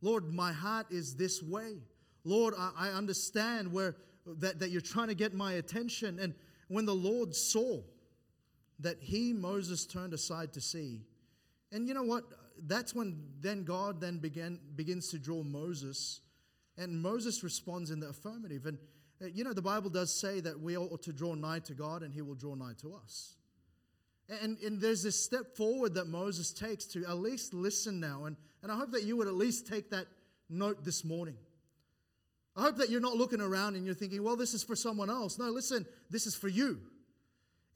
Lord, 0.00 0.32
my 0.32 0.52
heart 0.52 0.86
is 0.90 1.14
this 1.14 1.42
way. 1.42 1.78
Lord, 2.24 2.54
I, 2.58 2.70
I 2.76 2.88
understand 2.90 3.72
where 3.72 3.96
that, 4.26 4.58
that 4.60 4.70
you're 4.70 4.80
trying 4.80 5.08
to 5.08 5.14
get 5.14 5.34
my 5.34 5.54
attention. 5.54 6.18
And 6.18 6.34
when 6.68 6.84
the 6.84 6.94
Lord 6.94 7.34
saw 7.34 7.80
that 8.80 8.98
he, 9.00 9.32
Moses, 9.32 9.86
turned 9.86 10.12
aside 10.12 10.52
to 10.52 10.60
see, 10.60 11.02
and 11.72 11.88
you 11.88 11.94
know 11.94 12.02
what? 12.02 12.24
That's 12.66 12.94
when 12.94 13.22
then 13.40 13.64
God 13.64 14.00
then 14.00 14.18
began 14.18 14.58
begins 14.74 15.08
to 15.10 15.18
draw 15.18 15.42
Moses, 15.42 16.20
and 16.76 17.00
Moses 17.00 17.42
responds 17.42 17.90
in 17.90 18.00
the 18.00 18.08
affirmative. 18.08 18.66
And 18.66 18.78
uh, 19.22 19.26
you 19.26 19.44
know, 19.44 19.52
the 19.52 19.62
Bible 19.62 19.90
does 19.90 20.14
say 20.14 20.40
that 20.40 20.60
we 20.60 20.76
ought 20.76 21.02
to 21.02 21.12
draw 21.12 21.34
nigh 21.34 21.60
to 21.60 21.74
God 21.74 22.02
and 22.02 22.12
he 22.12 22.22
will 22.22 22.34
draw 22.34 22.54
nigh 22.54 22.74
to 22.80 22.94
us. 22.94 23.34
And, 24.42 24.58
and 24.58 24.80
there's 24.80 25.02
this 25.02 25.22
step 25.22 25.56
forward 25.56 25.94
that 25.94 26.06
Moses 26.06 26.52
takes 26.52 26.84
to 26.86 27.04
at 27.06 27.18
least 27.18 27.54
listen 27.54 27.98
now. 27.98 28.26
And, 28.26 28.36
and 28.62 28.72
I 28.72 28.76
hope 28.76 28.92
that 28.92 29.04
you 29.04 29.16
would 29.16 29.28
at 29.28 29.34
least 29.34 29.66
take 29.66 29.90
that 29.90 30.06
note 30.48 30.84
this 30.84 31.04
morning. 31.04 31.36
I 32.56 32.62
hope 32.62 32.76
that 32.78 32.90
you're 32.90 33.00
not 33.00 33.16
looking 33.16 33.40
around 33.40 33.76
and 33.76 33.84
you're 33.84 33.94
thinking, 33.94 34.22
well, 34.22 34.36
this 34.36 34.52
is 34.52 34.64
for 34.64 34.74
someone 34.74 35.10
else. 35.10 35.38
No, 35.38 35.46
listen, 35.50 35.86
this 36.10 36.26
is 36.26 36.34
for 36.34 36.48
you. 36.48 36.80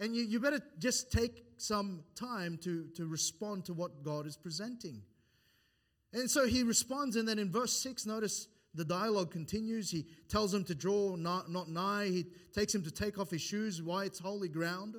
And 0.01 0.17
you, 0.17 0.25
you 0.25 0.41
better 0.41 0.61
just 0.79 1.13
take 1.13 1.45
some 1.57 2.03
time 2.17 2.59
to, 2.65 2.89
to 2.97 3.07
respond 3.07 3.65
to 3.67 3.75
what 3.75 4.03
God 4.03 4.27
is 4.27 4.37
presenting. 4.37 5.03
And 6.13 6.29
so 6.29 6.47
he 6.47 6.65
responds, 6.65 7.15
and 7.15 7.29
then 7.29 7.39
in 7.39 7.51
verse 7.51 7.73
6, 7.81 8.07
notice 8.07 8.49
the 8.75 8.85
dialogue 8.85 9.31
continues. 9.31 9.91
He 9.91 10.07
tells 10.29 10.53
him 10.53 10.65
to 10.65 10.75
draw 10.75 11.15
not, 11.15 11.51
not 11.51 11.69
nigh. 11.69 12.07
He 12.07 12.27
takes 12.53 12.75
him 12.75 12.83
to 12.83 12.91
take 12.91 13.19
off 13.19 13.31
his 13.31 13.43
shoes, 13.43 13.81
why 13.81 14.05
it's 14.05 14.19
holy 14.19 14.49
ground. 14.49 14.97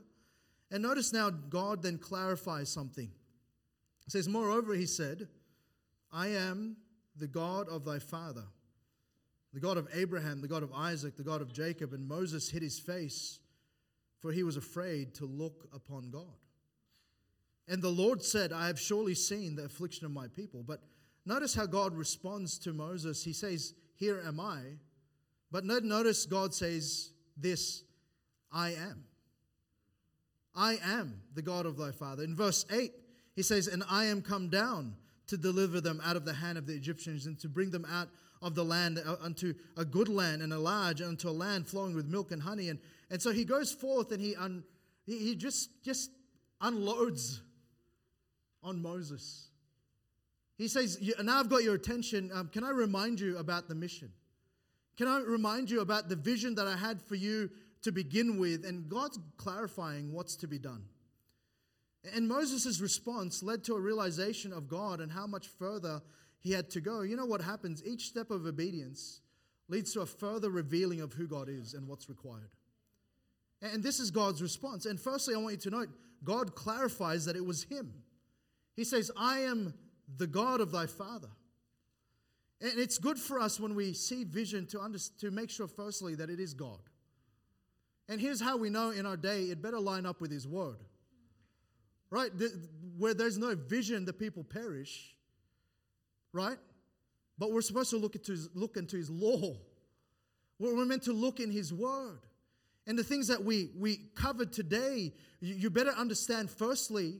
And 0.71 0.81
notice 0.81 1.11
now, 1.11 1.29
God 1.29 1.83
then 1.83 1.97
clarifies 1.97 2.69
something. 2.71 3.11
He 4.05 4.11
says, 4.11 4.27
Moreover, 4.27 4.73
he 4.73 4.85
said, 4.85 5.27
I 6.13 6.27
am 6.27 6.77
the 7.17 7.27
God 7.27 7.67
of 7.67 7.83
thy 7.83 7.97
father, 7.97 8.43
the 9.51 9.59
God 9.59 9.77
of 9.77 9.87
Abraham, 9.93 10.41
the 10.41 10.47
God 10.47 10.63
of 10.63 10.71
Isaac, 10.71 11.17
the 11.17 11.23
God 11.23 11.41
of 11.41 11.51
Jacob. 11.51 11.91
And 11.93 12.07
Moses 12.07 12.49
hid 12.49 12.61
his 12.61 12.79
face, 12.79 13.39
for 14.19 14.31
he 14.31 14.43
was 14.43 14.55
afraid 14.55 15.15
to 15.15 15.25
look 15.25 15.67
upon 15.73 16.11
God. 16.11 16.37
And 17.67 17.81
the 17.81 17.89
Lord 17.89 18.21
said, 18.21 18.53
I 18.53 18.67
have 18.67 18.79
surely 18.79 19.15
seen 19.15 19.55
the 19.55 19.65
affliction 19.65 20.05
of 20.05 20.11
my 20.11 20.27
people. 20.27 20.63
But 20.63 20.81
notice 21.25 21.55
how 21.55 21.65
God 21.65 21.95
responds 21.95 22.59
to 22.59 22.73
Moses. 22.73 23.23
He 23.23 23.33
says, 23.33 23.73
Here 23.95 24.21
am 24.25 24.39
I. 24.39 24.59
But 25.51 25.65
notice 25.65 26.25
God 26.25 26.53
says 26.53 27.11
this 27.37 27.83
I 28.51 28.71
am. 28.71 29.05
I 30.55 30.77
am 30.83 31.21
the 31.33 31.41
God 31.41 31.65
of 31.65 31.77
thy 31.77 31.91
father. 31.91 32.23
In 32.23 32.35
verse 32.35 32.65
8, 32.71 32.91
he 33.35 33.41
says, 33.41 33.67
And 33.67 33.83
I 33.89 34.05
am 34.05 34.21
come 34.21 34.49
down 34.49 34.95
to 35.27 35.37
deliver 35.37 35.81
them 35.81 36.01
out 36.03 36.15
of 36.15 36.25
the 36.25 36.33
hand 36.33 36.57
of 36.57 36.65
the 36.65 36.73
Egyptians 36.73 37.25
and 37.25 37.39
to 37.39 37.49
bring 37.49 37.71
them 37.71 37.85
out 37.89 38.09
of 38.41 38.55
the 38.55 38.63
land 38.63 38.99
uh, 39.03 39.15
unto 39.21 39.53
a 39.77 39.85
good 39.85 40.09
land 40.09 40.41
and 40.41 40.51
a 40.51 40.59
large, 40.59 41.01
unto 41.01 41.29
a 41.29 41.31
land 41.31 41.67
flowing 41.67 41.95
with 41.95 42.05
milk 42.05 42.31
and 42.31 42.41
honey. 42.41 42.69
And, 42.69 42.79
and 43.09 43.21
so 43.21 43.31
he 43.31 43.45
goes 43.45 43.71
forth 43.71 44.11
and 44.11 44.21
he, 44.21 44.35
un, 44.35 44.63
he 45.05 45.35
just, 45.35 45.69
just 45.83 46.11
unloads 46.61 47.41
on 48.61 48.81
Moses. 48.81 49.47
He 50.57 50.67
says, 50.67 50.99
Now 51.21 51.39
I've 51.39 51.49
got 51.49 51.63
your 51.63 51.75
attention. 51.75 52.31
Um, 52.33 52.49
can 52.49 52.63
I 52.63 52.71
remind 52.71 53.19
you 53.19 53.37
about 53.37 53.67
the 53.67 53.75
mission? 53.75 54.11
Can 54.97 55.07
I 55.07 55.21
remind 55.21 55.71
you 55.71 55.81
about 55.81 56.09
the 56.09 56.15
vision 56.15 56.55
that 56.55 56.67
I 56.67 56.77
had 56.77 57.01
for 57.01 57.15
you 57.15 57.49
to 57.81 57.91
begin 57.91 58.37
with? 58.37 58.63
And 58.65 58.87
God's 58.87 59.19
clarifying 59.37 60.13
what's 60.13 60.35
to 60.37 60.47
be 60.47 60.59
done. 60.59 60.83
And 62.11 62.27
Moses' 62.27 62.81
response 62.81 63.41
led 63.41 63.63
to 63.65 63.75
a 63.75 63.79
realization 63.79 64.51
of 64.51 64.67
God 64.67 64.99
and 64.99 65.11
how 65.11 65.25
much 65.25 65.47
further 65.47 66.01
he 66.39 66.51
had 66.51 66.69
to 66.71 66.81
go. 66.81 67.01
You 67.01 67.15
know 67.15 67.25
what 67.25 67.41
happens? 67.41 67.81
Each 67.85 68.07
step 68.07 68.29
of 68.29 68.45
obedience 68.45 69.21
leads 69.69 69.93
to 69.93 70.01
a 70.01 70.05
further 70.05 70.49
revealing 70.49 70.99
of 70.99 71.13
who 71.13 71.27
God 71.27 71.47
is 71.47 71.73
and 71.73 71.87
what's 71.87 72.09
required. 72.09 72.51
And 73.61 73.81
this 73.81 73.99
is 73.99 74.11
God's 74.11 74.41
response. 74.41 74.85
And 74.85 74.99
firstly, 74.99 75.33
I 75.33 75.37
want 75.37 75.53
you 75.53 75.71
to 75.71 75.77
note 75.77 75.89
God 76.23 76.53
clarifies 76.55 77.25
that 77.25 77.37
it 77.37 77.45
was 77.45 77.63
Him. 77.63 77.93
He 78.75 78.83
says, 78.83 79.09
I 79.15 79.39
am 79.39 79.73
the 80.17 80.27
God 80.27 80.59
of 80.59 80.71
thy 80.71 80.85
father. 80.85 81.29
And 82.59 82.77
it's 82.77 82.97
good 82.97 83.17
for 83.17 83.39
us 83.39 83.59
when 83.59 83.75
we 83.75 83.93
see 83.93 84.25
vision 84.25 84.65
to, 84.67 84.81
under, 84.81 84.99
to 85.19 85.31
make 85.31 85.49
sure, 85.49 85.67
firstly, 85.67 86.15
that 86.15 86.29
it 86.29 86.39
is 86.39 86.53
God. 86.53 86.79
And 88.09 88.19
here's 88.19 88.41
how 88.41 88.57
we 88.57 88.69
know 88.69 88.91
in 88.91 89.05
our 89.05 89.17
day 89.17 89.43
it 89.43 89.61
better 89.61 89.79
line 89.79 90.05
up 90.05 90.19
with 90.19 90.31
His 90.31 90.45
word. 90.45 90.77
Right? 92.13 92.29
Where 92.99 93.15
there's 93.15 93.39
no 93.39 93.55
vision, 93.55 94.05
the 94.05 94.13
people 94.13 94.43
perish. 94.43 95.15
Right? 96.31 96.59
But 97.39 97.51
we're 97.51 97.61
supposed 97.61 97.89
to 97.89 97.97
look 97.97 98.13
into 98.13 98.33
His, 98.33 98.49
look 98.53 98.77
into 98.77 98.97
his 98.97 99.09
law. 99.09 99.55
We're 100.59 100.85
meant 100.85 101.01
to 101.03 101.11
look 101.11 101.39
in 101.39 101.49
His 101.49 101.73
word. 101.73 102.19
And 102.85 102.99
the 102.99 103.03
things 103.03 103.27
that 103.29 103.43
we, 103.43 103.71
we 103.75 104.11
covered 104.13 104.53
today, 104.53 105.11
you 105.41 105.71
better 105.71 105.89
understand, 105.89 106.51
firstly, 106.51 107.15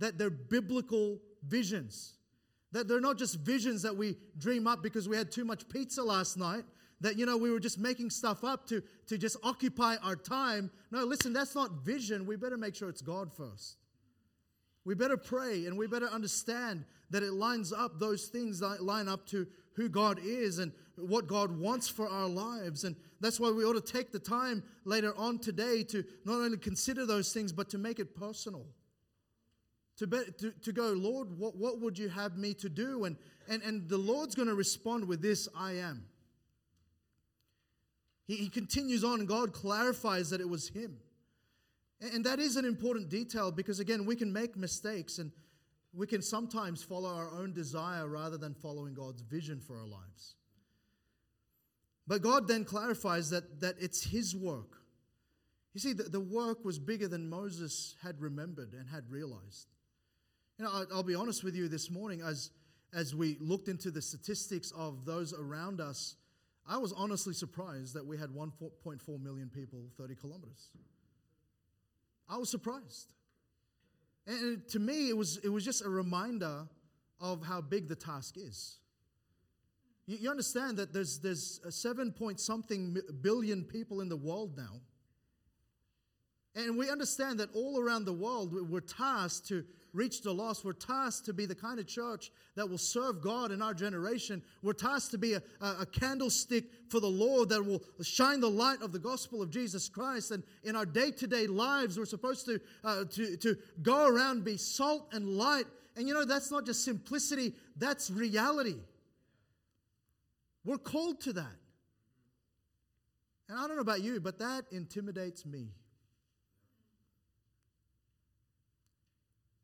that 0.00 0.18
they're 0.18 0.28
biblical 0.28 1.20
visions. 1.46 2.14
That 2.72 2.88
they're 2.88 3.00
not 3.00 3.18
just 3.18 3.36
visions 3.36 3.82
that 3.82 3.96
we 3.96 4.16
dream 4.36 4.66
up 4.66 4.82
because 4.82 5.08
we 5.08 5.16
had 5.16 5.30
too 5.30 5.44
much 5.44 5.68
pizza 5.68 6.02
last 6.02 6.36
night, 6.36 6.64
that, 7.00 7.16
you 7.16 7.26
know, 7.26 7.36
we 7.36 7.52
were 7.52 7.60
just 7.60 7.78
making 7.78 8.10
stuff 8.10 8.42
up 8.42 8.66
to, 8.68 8.82
to 9.06 9.16
just 9.16 9.36
occupy 9.44 9.96
our 10.02 10.16
time. 10.16 10.68
No, 10.90 11.04
listen, 11.04 11.32
that's 11.32 11.54
not 11.54 11.84
vision. 11.84 12.26
We 12.26 12.34
better 12.34 12.56
make 12.56 12.74
sure 12.74 12.88
it's 12.88 13.02
God 13.02 13.32
first. 13.32 13.76
We 14.84 14.94
better 14.94 15.16
pray 15.16 15.66
and 15.66 15.78
we 15.78 15.86
better 15.86 16.08
understand 16.08 16.84
that 17.10 17.22
it 17.22 17.32
lines 17.32 17.72
up, 17.72 17.98
those 17.98 18.26
things 18.26 18.60
that 18.60 18.82
line 18.82 19.08
up 19.08 19.26
to 19.28 19.46
who 19.74 19.88
God 19.88 20.18
is 20.22 20.58
and 20.58 20.72
what 20.96 21.26
God 21.26 21.58
wants 21.58 21.88
for 21.88 22.08
our 22.08 22.28
lives. 22.28 22.84
And 22.84 22.96
that's 23.20 23.38
why 23.38 23.50
we 23.50 23.64
ought 23.64 23.74
to 23.74 23.92
take 23.92 24.12
the 24.12 24.18
time 24.18 24.62
later 24.84 25.14
on 25.16 25.38
today 25.38 25.82
to 25.84 26.04
not 26.24 26.34
only 26.34 26.58
consider 26.58 27.06
those 27.06 27.32
things, 27.32 27.52
but 27.52 27.70
to 27.70 27.78
make 27.78 27.98
it 27.98 28.14
personal 28.14 28.66
to, 30.02 30.06
be, 30.06 30.18
to, 30.38 30.50
to 30.50 30.72
go, 30.72 30.88
Lord, 30.92 31.38
what, 31.38 31.56
what 31.56 31.80
would 31.80 31.98
you 31.98 32.08
have 32.08 32.36
me 32.36 32.54
to 32.54 32.68
do? 32.68 33.04
And, 33.04 33.16
and, 33.48 33.62
and 33.62 33.88
the 33.88 33.98
Lord's 33.98 34.34
going 34.34 34.48
to 34.48 34.54
respond 34.54 35.06
with 35.06 35.22
this 35.22 35.48
I 35.56 35.72
am. 35.72 36.04
He, 38.26 38.36
he 38.36 38.48
continues 38.48 39.04
on, 39.04 39.20
and 39.20 39.28
God 39.28 39.52
clarifies 39.52 40.30
that 40.30 40.40
it 40.40 40.48
was 40.48 40.68
Him. 40.68 40.96
And, 42.02 42.24
that 42.24 42.40
is 42.40 42.56
an 42.56 42.64
important 42.64 43.08
detail 43.08 43.52
because, 43.52 43.78
again, 43.78 44.04
we 44.06 44.16
can 44.16 44.32
make 44.32 44.56
mistakes 44.56 45.18
and 45.18 45.30
we 45.94 46.06
can 46.06 46.20
sometimes 46.20 46.82
follow 46.82 47.14
our 47.14 47.30
own 47.30 47.52
desire 47.52 48.08
rather 48.08 48.36
than 48.36 48.54
following 48.54 48.94
God's 48.94 49.22
vision 49.22 49.60
for 49.60 49.78
our 49.78 49.86
lives. 49.86 50.34
But 52.08 52.22
God 52.22 52.48
then 52.48 52.64
clarifies 52.64 53.30
that, 53.30 53.60
that 53.60 53.76
it's 53.78 54.02
His 54.02 54.34
work. 54.34 54.78
You 55.74 55.80
see, 55.80 55.92
the, 55.92 56.04
the 56.04 56.20
work 56.20 56.64
was 56.64 56.78
bigger 56.78 57.08
than 57.08 57.30
Moses 57.30 57.94
had 58.02 58.20
remembered 58.20 58.72
and 58.72 58.88
had 58.88 59.08
realized. 59.08 59.68
You 60.58 60.64
know, 60.64 60.84
I'll 60.92 61.02
be 61.02 61.14
honest 61.14 61.44
with 61.44 61.54
you 61.54 61.68
this 61.68 61.90
morning 61.90 62.20
as, 62.20 62.50
as 62.92 63.14
we 63.14 63.36
looked 63.40 63.68
into 63.68 63.90
the 63.90 64.02
statistics 64.02 64.72
of 64.72 65.04
those 65.04 65.32
around 65.32 65.80
us, 65.80 66.16
I 66.66 66.78
was 66.78 66.92
honestly 66.92 67.34
surprised 67.34 67.94
that 67.94 68.06
we 68.06 68.18
had 68.18 68.30
1.4 68.30 69.22
million 69.22 69.48
people 69.48 69.84
30 69.96 70.14
kilometers. 70.16 70.68
I 72.28 72.36
was 72.36 72.50
surprised. 72.50 73.12
And 74.26 74.66
to 74.68 74.78
me, 74.78 75.08
it 75.08 75.16
was, 75.16 75.38
it 75.38 75.48
was 75.48 75.64
just 75.64 75.84
a 75.84 75.88
reminder 75.88 76.68
of 77.20 77.44
how 77.44 77.60
big 77.60 77.88
the 77.88 77.96
task 77.96 78.36
is. 78.36 78.78
You, 80.06 80.18
you 80.20 80.30
understand 80.30 80.76
that 80.78 80.92
there's, 80.92 81.18
there's 81.18 81.60
seven 81.70 82.12
point 82.12 82.40
something 82.40 82.96
billion 83.20 83.64
people 83.64 84.00
in 84.00 84.08
the 84.08 84.16
world 84.16 84.56
now. 84.56 84.80
And 86.54 86.76
we 86.76 86.90
understand 86.90 87.40
that 87.40 87.48
all 87.54 87.80
around 87.80 88.04
the 88.04 88.12
world, 88.12 88.52
we're 88.68 88.80
tasked 88.80 89.48
to 89.48 89.64
reach 89.92 90.22
the 90.22 90.32
lost. 90.32 90.64
We're 90.64 90.72
tasked 90.72 91.26
to 91.26 91.32
be 91.32 91.46
the 91.46 91.54
kind 91.54 91.78
of 91.78 91.86
church 91.86 92.30
that 92.56 92.68
will 92.68 92.78
serve 92.78 93.20
God 93.20 93.50
in 93.50 93.60
our 93.60 93.74
generation. 93.74 94.42
We're 94.62 94.72
tasked 94.72 95.10
to 95.12 95.18
be 95.18 95.34
a, 95.34 95.42
a, 95.60 95.86
candlestick 95.86 96.64
for 96.88 97.00
the 97.00 97.06
Lord 97.06 97.50
that 97.50 97.64
will 97.64 97.82
shine 98.02 98.40
the 98.40 98.50
light 98.50 98.80
of 98.82 98.92
the 98.92 98.98
gospel 98.98 99.42
of 99.42 99.50
Jesus 99.50 99.88
Christ. 99.88 100.30
And 100.30 100.42
in 100.64 100.76
our 100.76 100.86
day 100.86 101.10
to 101.10 101.26
day 101.26 101.46
lives, 101.46 101.98
we're 101.98 102.06
supposed 102.06 102.46
to, 102.46 102.60
uh, 102.84 103.04
to, 103.04 103.36
to 103.36 103.56
go 103.82 104.06
around, 104.06 104.44
be 104.44 104.56
salt 104.56 105.08
and 105.12 105.26
light. 105.26 105.66
And 105.96 106.08
you 106.08 106.14
know, 106.14 106.24
that's 106.24 106.50
not 106.50 106.64
just 106.64 106.84
simplicity, 106.84 107.54
that's 107.76 108.10
reality. 108.10 108.76
We're 110.64 110.78
called 110.78 111.20
to 111.22 111.32
that. 111.34 111.56
And 113.48 113.58
I 113.58 113.66
don't 113.66 113.76
know 113.76 113.82
about 113.82 114.02
you, 114.02 114.20
but 114.20 114.38
that 114.38 114.64
intimidates 114.70 115.44
me. 115.44 115.68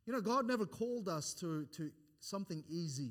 You 0.08 0.14
know, 0.14 0.22
God 0.22 0.46
never 0.46 0.64
called 0.64 1.06
us 1.06 1.34
to, 1.34 1.66
to 1.76 1.90
something 2.18 2.64
easy. 2.66 3.10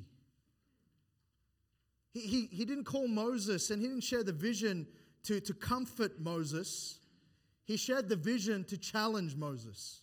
He, 2.12 2.22
he, 2.22 2.46
he 2.52 2.66
didn't 2.66 2.86
call 2.86 3.08
Moses 3.08 3.70
and 3.70 3.80
he 3.80 3.88
didn't 3.88 4.04
share 4.04 4.24
the 4.24 4.34
vision 4.34 4.88
to, 5.26 5.40
to 5.42 5.54
comfort 5.54 6.20
Moses. 6.20 6.98
He 7.66 7.78
shared 7.78 8.10
the 8.10 8.16
vision 8.16 8.64
to 8.64 8.80
challenge 8.80 9.36
Moses. 9.36 10.02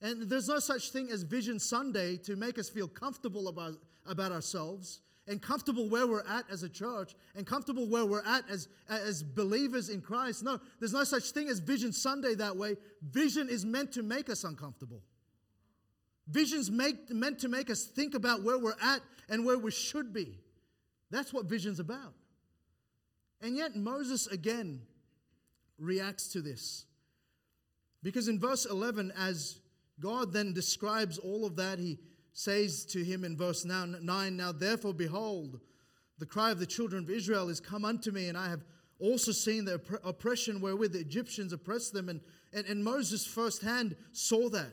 And 0.00 0.22
there's 0.30 0.48
no 0.48 0.60
such 0.60 0.92
thing 0.92 1.10
as 1.10 1.24
Vision 1.24 1.58
Sunday 1.58 2.16
to 2.24 2.36
make 2.36 2.58
us 2.58 2.70
feel 2.70 2.88
comfortable 2.88 3.48
about, 3.48 3.74
about 4.06 4.32
ourselves 4.32 5.00
and 5.28 5.42
comfortable 5.42 5.90
where 5.90 6.06
we're 6.06 6.26
at 6.26 6.46
as 6.50 6.62
a 6.62 6.70
church 6.70 7.14
and 7.34 7.46
comfortable 7.46 7.86
where 7.86 8.06
we're 8.06 8.24
at 8.24 8.48
as, 8.48 8.68
as 8.88 9.22
believers 9.22 9.90
in 9.90 10.00
Christ. 10.00 10.42
No, 10.42 10.58
there's 10.78 10.94
no 10.94 11.04
such 11.04 11.32
thing 11.32 11.50
as 11.50 11.58
Vision 11.58 11.92
Sunday 11.92 12.34
that 12.36 12.56
way. 12.56 12.76
Vision 13.02 13.50
is 13.50 13.66
meant 13.66 13.92
to 13.92 14.02
make 14.02 14.30
us 14.30 14.42
uncomfortable. 14.42 15.02
Vision's 16.28 16.70
make, 16.70 17.10
meant 17.10 17.38
to 17.40 17.48
make 17.48 17.70
us 17.70 17.84
think 17.84 18.14
about 18.14 18.42
where 18.42 18.58
we're 18.58 18.74
at 18.82 19.00
and 19.28 19.44
where 19.44 19.58
we 19.58 19.70
should 19.70 20.12
be. 20.12 20.38
That's 21.10 21.32
what 21.32 21.46
vision's 21.46 21.78
about. 21.78 22.14
And 23.40 23.56
yet, 23.56 23.76
Moses 23.76 24.26
again 24.26 24.80
reacts 25.78 26.28
to 26.28 26.40
this. 26.40 26.86
Because 28.02 28.28
in 28.28 28.40
verse 28.40 28.66
11, 28.66 29.12
as 29.16 29.60
God 30.00 30.32
then 30.32 30.52
describes 30.52 31.18
all 31.18 31.46
of 31.46 31.56
that, 31.56 31.78
he 31.78 31.98
says 32.32 32.84
to 32.86 33.02
him 33.02 33.24
in 33.24 33.36
verse 33.36 33.64
9, 33.64 33.98
Now 34.02 34.52
therefore, 34.52 34.94
behold, 34.94 35.60
the 36.18 36.26
cry 36.26 36.50
of 36.50 36.58
the 36.58 36.66
children 36.66 37.04
of 37.04 37.10
Israel 37.10 37.48
is 37.48 37.60
come 37.60 37.84
unto 37.84 38.10
me, 38.10 38.28
and 38.28 38.36
I 38.36 38.48
have 38.48 38.64
also 38.98 39.32
seen 39.32 39.64
the 39.64 39.74
opp- 39.74 40.00
oppression 40.04 40.60
wherewith 40.60 40.92
the 40.92 41.00
Egyptians 41.00 41.52
oppressed 41.52 41.92
them, 41.92 42.08
and, 42.08 42.20
and, 42.52 42.66
and 42.66 42.82
Moses 42.82 43.26
firsthand 43.26 43.96
saw 44.12 44.48
that. 44.50 44.72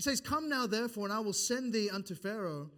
He 0.00 0.02
says, 0.02 0.22
Come 0.22 0.48
now, 0.48 0.66
therefore, 0.66 1.04
and 1.04 1.12
I 1.12 1.18
will 1.18 1.34
send 1.34 1.74
thee 1.74 1.90
unto 1.90 2.14
Pharaoh, 2.14 2.70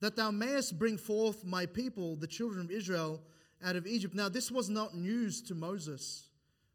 that 0.00 0.16
thou 0.16 0.32
mayest 0.32 0.76
bring 0.76 0.98
forth 0.98 1.44
my 1.44 1.66
people, 1.66 2.16
the 2.16 2.26
children 2.26 2.64
of 2.64 2.72
Israel, 2.72 3.22
out 3.62 3.76
of 3.76 3.86
Egypt. 3.86 4.12
Now, 4.12 4.28
this 4.28 4.50
was 4.50 4.68
not 4.68 4.92
news 4.92 5.40
to 5.42 5.54
Moses. 5.54 6.30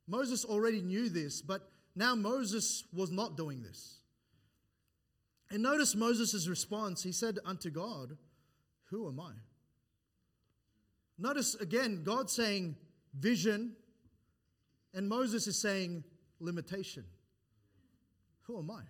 Moses 0.07 0.45
already 0.45 0.79
knew 0.79 1.09
this, 1.09 1.41
but 1.41 1.69
now 1.97 2.15
Moses 2.15 2.85
was 2.93 3.11
not 3.11 3.35
doing 3.35 3.61
this. 3.61 3.99
And 5.51 5.61
notice 5.61 5.93
Moses' 5.95 6.47
response. 6.47 7.03
He 7.03 7.11
said 7.11 7.37
unto 7.43 7.69
God, 7.69 8.15
Who 8.91 9.05
am 9.09 9.19
I? 9.19 9.33
Notice 11.17 11.55
again, 11.55 12.03
God 12.05 12.29
saying 12.29 12.77
vision, 13.19 13.75
and 14.93 15.09
Moses 15.09 15.45
is 15.45 15.61
saying 15.61 16.05
limitation. 16.39 17.03
Who 18.43 18.59
am 18.59 18.71
I? 18.71 18.83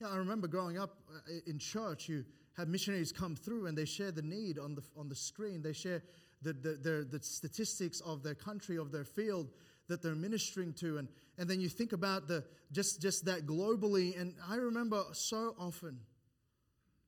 Yeah, 0.00 0.08
I 0.08 0.16
remember 0.16 0.46
growing 0.46 0.78
up 0.78 0.98
uh, 1.10 1.32
in 1.46 1.58
church, 1.58 2.08
you 2.08 2.24
have 2.56 2.68
missionaries 2.68 3.12
come 3.12 3.34
through 3.34 3.66
and 3.66 3.76
they 3.76 3.84
share 3.86 4.12
the 4.12 4.22
need 4.22 4.58
on 4.58 4.74
the, 4.74 4.82
on 4.96 5.08
the 5.08 5.14
screen. 5.14 5.62
They 5.62 5.72
share 5.72 6.02
the, 6.42 6.52
the, 6.52 7.06
the 7.10 7.22
statistics 7.22 8.00
of 8.00 8.22
their 8.22 8.34
country, 8.34 8.76
of 8.76 8.92
their 8.92 9.04
field 9.04 9.50
that 9.88 10.02
they're 10.02 10.14
ministering 10.14 10.72
to. 10.74 10.98
And, 10.98 11.08
and 11.38 11.48
then 11.48 11.60
you 11.60 11.68
think 11.68 11.92
about 11.92 12.28
the, 12.28 12.44
just, 12.72 13.00
just 13.00 13.24
that 13.24 13.46
globally. 13.46 14.20
And 14.20 14.34
I 14.48 14.56
remember 14.56 15.02
so 15.12 15.54
often, 15.58 15.98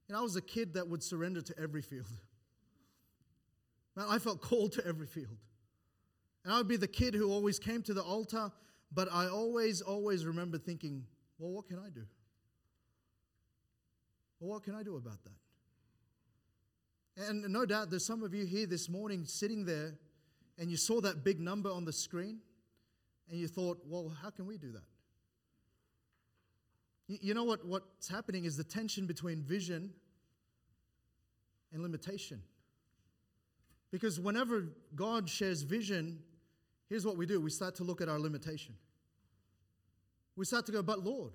and 0.09 0.17
I 0.17 0.23
was 0.23 0.37
a 0.37 0.43
kid 0.43 0.75
that 0.75 0.89
would 0.89 1.03
surrender 1.03 1.43
to 1.43 1.55
every 1.59 1.83
field. 1.83 2.07
I 3.97 4.19
felt 4.19 4.41
called 4.41 4.73
to 4.73 4.87
every 4.87 5.07
field. 5.07 5.37
And 6.45 6.55
I 6.55 6.59
would 6.59 6.69
be 6.69 6.77
the 6.77 6.89
kid 6.89 7.15
who 7.15 7.31
always 7.31 7.59
came 7.59 7.83
to 7.83 7.93
the 7.93 8.03
altar, 8.03 8.51
but 8.93 9.09
I 9.13 9.29
always, 9.29 9.83
always 9.83 10.25
remember 10.25 10.57
thinking, 10.57 11.05
well, 11.39 11.51
what 11.51 11.67
can 11.67 11.79
I 11.79 11.91
do? 11.91 12.07
Well, 14.41 14.51
what 14.51 14.63
can 14.63 14.75
I 14.75 14.83
do 14.83 14.97
about 14.97 15.23
that? 15.25 15.31
And 17.29 17.53
no 17.53 17.67
doubt 17.67 17.91
there's 17.91 18.07
some 18.07 18.23
of 18.23 18.33
you 18.33 18.45
here 18.45 18.67
this 18.67 18.89
morning 18.89 19.25
sitting 19.25 19.65
there 19.65 19.99
and 20.57 20.71
you 20.71 20.77
saw 20.77 21.01
that 21.01 21.25
big 21.25 21.41
number 21.41 21.71
on 21.71 21.85
the 21.85 21.93
screen 21.93 22.39
and 23.29 23.39
you 23.41 23.49
thought, 23.49 23.81
well, 23.87 24.13
how 24.23 24.31
can 24.31 24.47
we 24.47 24.57
do 24.57 24.73
that? 24.73 24.85
You 27.09 27.35
know 27.35 27.45
what, 27.45 27.67
what's 27.67 28.09
happening 28.09 28.45
is 28.45 28.57
the 28.57 28.65
tension 28.65 29.07
between 29.07 29.43
vision 29.43 29.93
and 31.73 31.83
limitation. 31.83 32.43
Because 33.91 34.21
whenever 34.21 34.69
God 34.95 35.29
shares 35.29 35.63
vision, 35.63 36.19
here's 36.89 37.07
what 37.07 37.17
we 37.17 37.27
do 37.27 37.41
we 37.41 37.51
start 37.51 37.77
to 37.77 37.85
look 37.85 38.01
at 38.01 38.09
our 38.09 38.19
limitation. 38.19 38.75
We 40.37 40.45
start 40.45 40.67
to 40.67 40.73
go, 40.73 40.83
but 40.83 41.03
Lord, 41.03 41.33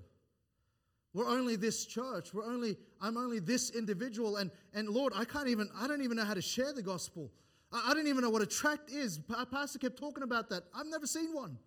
we're 1.14 1.30
only 1.30 1.56
this 1.56 1.86
church. 1.86 2.34
We're 2.34 2.46
only, 2.46 2.76
I'm 3.00 3.18
only 3.18 3.40
this 3.40 3.70
individual. 3.70 4.38
And, 4.38 4.50
and 4.74 4.90
Lord, 4.90 5.14
I 5.16 5.26
can't 5.26 5.48
even, 5.48 5.70
I 5.78 5.88
don't 5.88 6.02
even 6.02 6.18
know 6.18 6.26
how 6.26 6.34
to 6.34 6.42
share 6.42 6.74
the 6.74 6.82
gospel. 6.82 7.32
I, 7.72 7.92
I 7.92 7.94
don't 7.94 8.08
even 8.08 8.22
know 8.22 8.32
what 8.32 8.42
a 8.42 8.48
tract 8.48 8.90
is. 8.90 9.20
Our 9.36 9.46
Pastor 9.46 9.78
kept 9.78 9.98
talking 9.98 10.24
about 10.24 10.50
that. 10.50 10.64
I've 10.76 10.88
never 10.88 11.06
seen 11.06 11.34
one. 11.34 11.58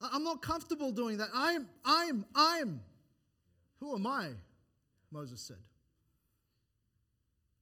I, 0.00 0.10
I'm 0.14 0.24
not 0.24 0.40
comfortable 0.40 0.90
doing 0.90 1.18
that. 1.18 1.28
I'm, 1.34 1.68
I'm, 1.84 2.24
I'm. 2.34 2.80
Who 3.80 3.94
am 3.94 4.06
I? 4.06 4.30
Moses 5.10 5.42
said. 5.42 5.58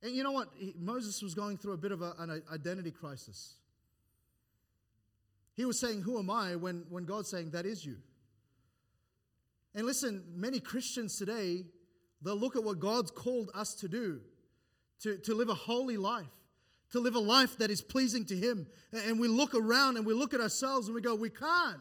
And 0.04 0.14
you 0.14 0.22
know 0.22 0.32
what? 0.32 0.50
He, 0.56 0.74
Moses 0.78 1.20
was 1.22 1.34
going 1.34 1.58
through 1.58 1.72
a 1.72 1.76
bit 1.76 1.90
of 1.90 2.02
a, 2.02 2.14
an 2.18 2.42
identity 2.52 2.92
crisis. 2.92 3.54
He 5.54 5.64
was 5.64 5.80
saying, 5.80 6.02
Who 6.02 6.18
am 6.20 6.30
I? 6.30 6.54
when, 6.54 6.84
when 6.88 7.04
God's 7.04 7.28
saying, 7.30 7.50
That 7.50 7.66
is 7.66 7.84
you. 7.84 7.96
And 9.74 9.87
listen, 9.87 10.24
many 10.35 10.61
Christians 10.61 11.16
today, 11.16 11.64
they'll 12.20 12.37
look 12.37 12.56
at 12.56 12.64
what 12.64 12.78
God's 12.78 13.11
called 13.11 13.50
us 13.54 13.74
to 13.76 13.88
do 13.88 14.20
to, 15.02 15.18
to 15.18 15.35
live 15.35 15.48
a 15.48 15.54
holy 15.54 15.96
life, 15.96 16.26
to 16.92 17.00
live 17.00 17.14
a 17.14 17.20
life 17.20 17.58
that 17.58 17.70
is 17.70 17.82
pleasing 17.82 18.24
to 18.26 18.37
Him. 18.37 18.66
And 18.92 19.18
we 19.18 19.28
look 19.28 19.54
around 19.54 19.96
and 19.96 20.06
we 20.06 20.14
look 20.14 20.35
at 20.35 20.40
ourselves 20.40 20.87
and 20.87 20.94
we 20.94 21.00
go, 21.00 21.14
we 21.14 21.30
can't. 21.30 21.80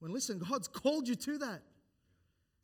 When 0.00 0.12
listen, 0.12 0.38
God's 0.38 0.68
called 0.68 1.08
you 1.08 1.16
to 1.16 1.38
that. 1.38 1.62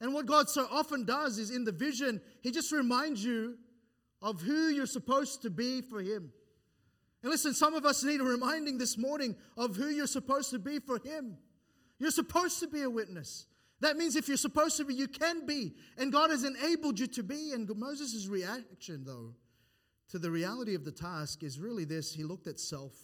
And 0.01 0.13
what 0.13 0.27
God 0.27 0.49
so 0.49 0.67
often 0.71 1.05
does 1.05 1.39
is 1.39 1.51
in 1.51 1.65
the 1.65 1.73
vision, 1.73 2.21
He 2.41 2.51
just 2.51 2.71
reminds 2.73 3.25
you 3.25 3.57
of 4.23 4.41
who 4.41 4.69
you're 4.69 4.87
supposed 4.87 5.43
to 5.43 5.51
be 5.51 5.81
for 5.81 6.01
Him. 6.01 6.33
And 7.23 7.31
listen, 7.31 7.55
some 7.55 7.75
of 7.75 7.85
us 7.85 8.05
need 8.05 8.21
a 8.21 8.25
reminding 8.25 8.79
this 8.79 8.99
morning 8.99 9.35
of 9.57 9.77
who 9.77 9.89
you're 9.89 10.07
supposed 10.07 10.51
to 10.51 10.59
be 10.59 10.79
for 10.79 10.99
Him. 10.99 11.39
You're 11.99 12.11
supposed 12.11 12.61
to 12.61 12.69
be 12.69 12.83
a 12.83 12.91
witness. 12.91 13.47
That 13.81 13.97
means 13.97 14.17
if 14.17 14.29
you're 14.29 14.37
supposed 14.37 14.77
to 14.79 14.85
be, 14.85 14.95
you 14.95 15.09
can 15.09 15.47
be. 15.47 15.75
And 15.99 16.13
God 16.13 16.31
has 16.31 16.45
enabled 16.45 16.99
you 16.99 17.07
to 17.09 17.23
be. 17.23 17.53
And 17.53 17.69
Moses' 17.77 18.27
reaction, 18.29 19.05
though, 19.05 19.35
to 20.11 20.19
the 20.19 20.31
reality 20.31 20.75
of 20.75 20.85
the 20.85 20.93
task 20.93 21.43
is 21.43 21.59
really 21.59 21.85
this 21.85 22.15
he 22.15 22.23
looked 22.23 22.47
at 22.47 22.61
self. 22.61 22.95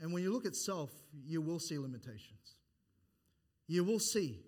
And 0.00 0.12
when 0.12 0.22
you 0.22 0.32
look 0.32 0.46
at 0.46 0.56
self, 0.56 0.90
you 1.24 1.40
will 1.40 1.60
see 1.60 1.78
limitations. 1.78 2.56
You 3.68 3.84
will 3.84 4.00
see. 4.00 4.40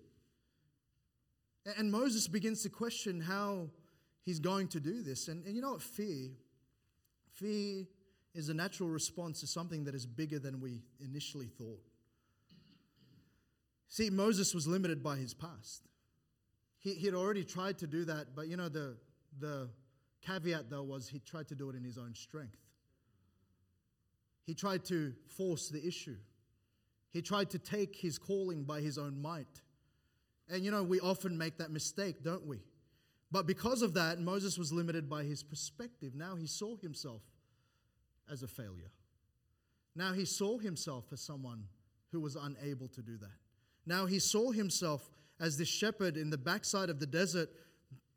And 1.77 1.91
Moses 1.91 2.27
begins 2.27 2.61
to 2.63 2.69
question 2.69 3.21
how 3.21 3.69
he's 4.23 4.39
going 4.39 4.67
to 4.69 4.79
do 4.79 5.01
this. 5.01 5.29
And, 5.29 5.45
and 5.45 5.55
you 5.55 5.61
know 5.61 5.71
what? 5.71 5.81
Fear. 5.81 6.31
Fear 7.33 7.85
is 8.33 8.49
a 8.49 8.53
natural 8.53 8.89
response 8.89 9.39
to 9.39 9.47
something 9.47 9.85
that 9.85 9.95
is 9.95 10.05
bigger 10.05 10.39
than 10.39 10.59
we 10.59 10.81
initially 10.99 11.47
thought. 11.47 11.81
See, 13.95 14.09
Moses 14.09 14.53
was 14.53 14.67
limited 14.67 15.01
by 15.01 15.15
his 15.15 15.33
past. 15.33 15.87
He, 16.81 16.95
he 16.95 17.05
had 17.05 17.15
already 17.15 17.45
tried 17.45 17.77
to 17.77 17.87
do 17.87 18.03
that, 18.03 18.35
but 18.35 18.49
you 18.49 18.57
know, 18.57 18.67
the, 18.67 18.97
the 19.39 19.69
caveat 20.21 20.69
though 20.69 20.83
was 20.83 21.07
he 21.07 21.19
tried 21.19 21.47
to 21.47 21.55
do 21.55 21.69
it 21.69 21.77
in 21.77 21.83
his 21.85 21.97
own 21.97 22.13
strength. 22.13 22.57
He 24.43 24.53
tried 24.53 24.83
to 24.87 25.13
force 25.37 25.69
the 25.69 25.81
issue. 25.87 26.17
He 27.11 27.21
tried 27.21 27.51
to 27.51 27.57
take 27.57 27.95
his 27.95 28.17
calling 28.17 28.65
by 28.65 28.81
his 28.81 28.97
own 28.97 29.21
might. 29.21 29.61
And 30.49 30.65
you 30.65 30.71
know, 30.71 30.83
we 30.83 30.99
often 30.99 31.37
make 31.37 31.59
that 31.59 31.71
mistake, 31.71 32.21
don't 32.21 32.45
we? 32.45 32.59
But 33.31 33.47
because 33.47 33.81
of 33.81 33.93
that, 33.93 34.19
Moses 34.19 34.57
was 34.57 34.73
limited 34.73 35.09
by 35.09 35.23
his 35.23 35.41
perspective. 35.41 36.15
Now 36.15 36.35
he 36.35 36.47
saw 36.47 36.75
himself 36.75 37.21
as 38.29 38.43
a 38.43 38.47
failure. 38.49 38.91
Now 39.95 40.11
he 40.11 40.25
saw 40.25 40.57
himself 40.57 41.05
as 41.13 41.21
someone 41.21 41.63
who 42.11 42.19
was 42.19 42.35
unable 42.35 42.89
to 42.89 43.01
do 43.01 43.15
that. 43.19 43.44
Now 43.85 44.05
he 44.05 44.19
saw 44.19 44.51
himself 44.51 45.09
as 45.39 45.57
this 45.57 45.67
shepherd 45.67 46.17
in 46.17 46.29
the 46.29 46.37
backside 46.37 46.89
of 46.89 46.99
the 46.99 47.05
desert, 47.05 47.49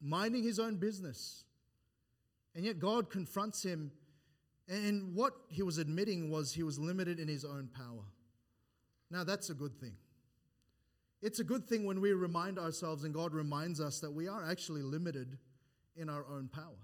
minding 0.01 0.43
his 0.43 0.59
own 0.59 0.77
business. 0.77 1.45
And 2.55 2.65
yet 2.65 2.79
God 2.79 3.11
confronts 3.11 3.63
him, 3.63 3.91
and 4.69 5.15
what 5.15 5.33
he 5.49 5.63
was 5.63 5.79
admitting 5.79 6.31
was 6.31 6.53
he 6.53 6.63
was 6.63 6.79
limited 6.79 7.19
in 7.19 7.29
his 7.29 7.45
own 7.45 7.69
power. 7.75 8.05
Now 9.11 9.25
that's 9.25 9.51
a 9.51 9.55
good 9.55 9.79
thing. 9.79 9.95
It's 11.21 11.41
a 11.41 11.45
good 11.45 11.67
thing 11.67 11.85
when 11.85 12.01
we 12.01 12.13
remind 12.13 12.59
ourselves 12.59 13.05
and 13.05 13.13
God 13.13 13.33
reminds 13.33 13.81
us 13.81 14.01
that 14.01 14.13
we 14.13 14.29
are 14.29 14.49
actually 14.49 14.83
limited 14.83 15.39
in 15.97 16.09
our 16.09 16.25
own 16.31 16.49
power. 16.49 16.79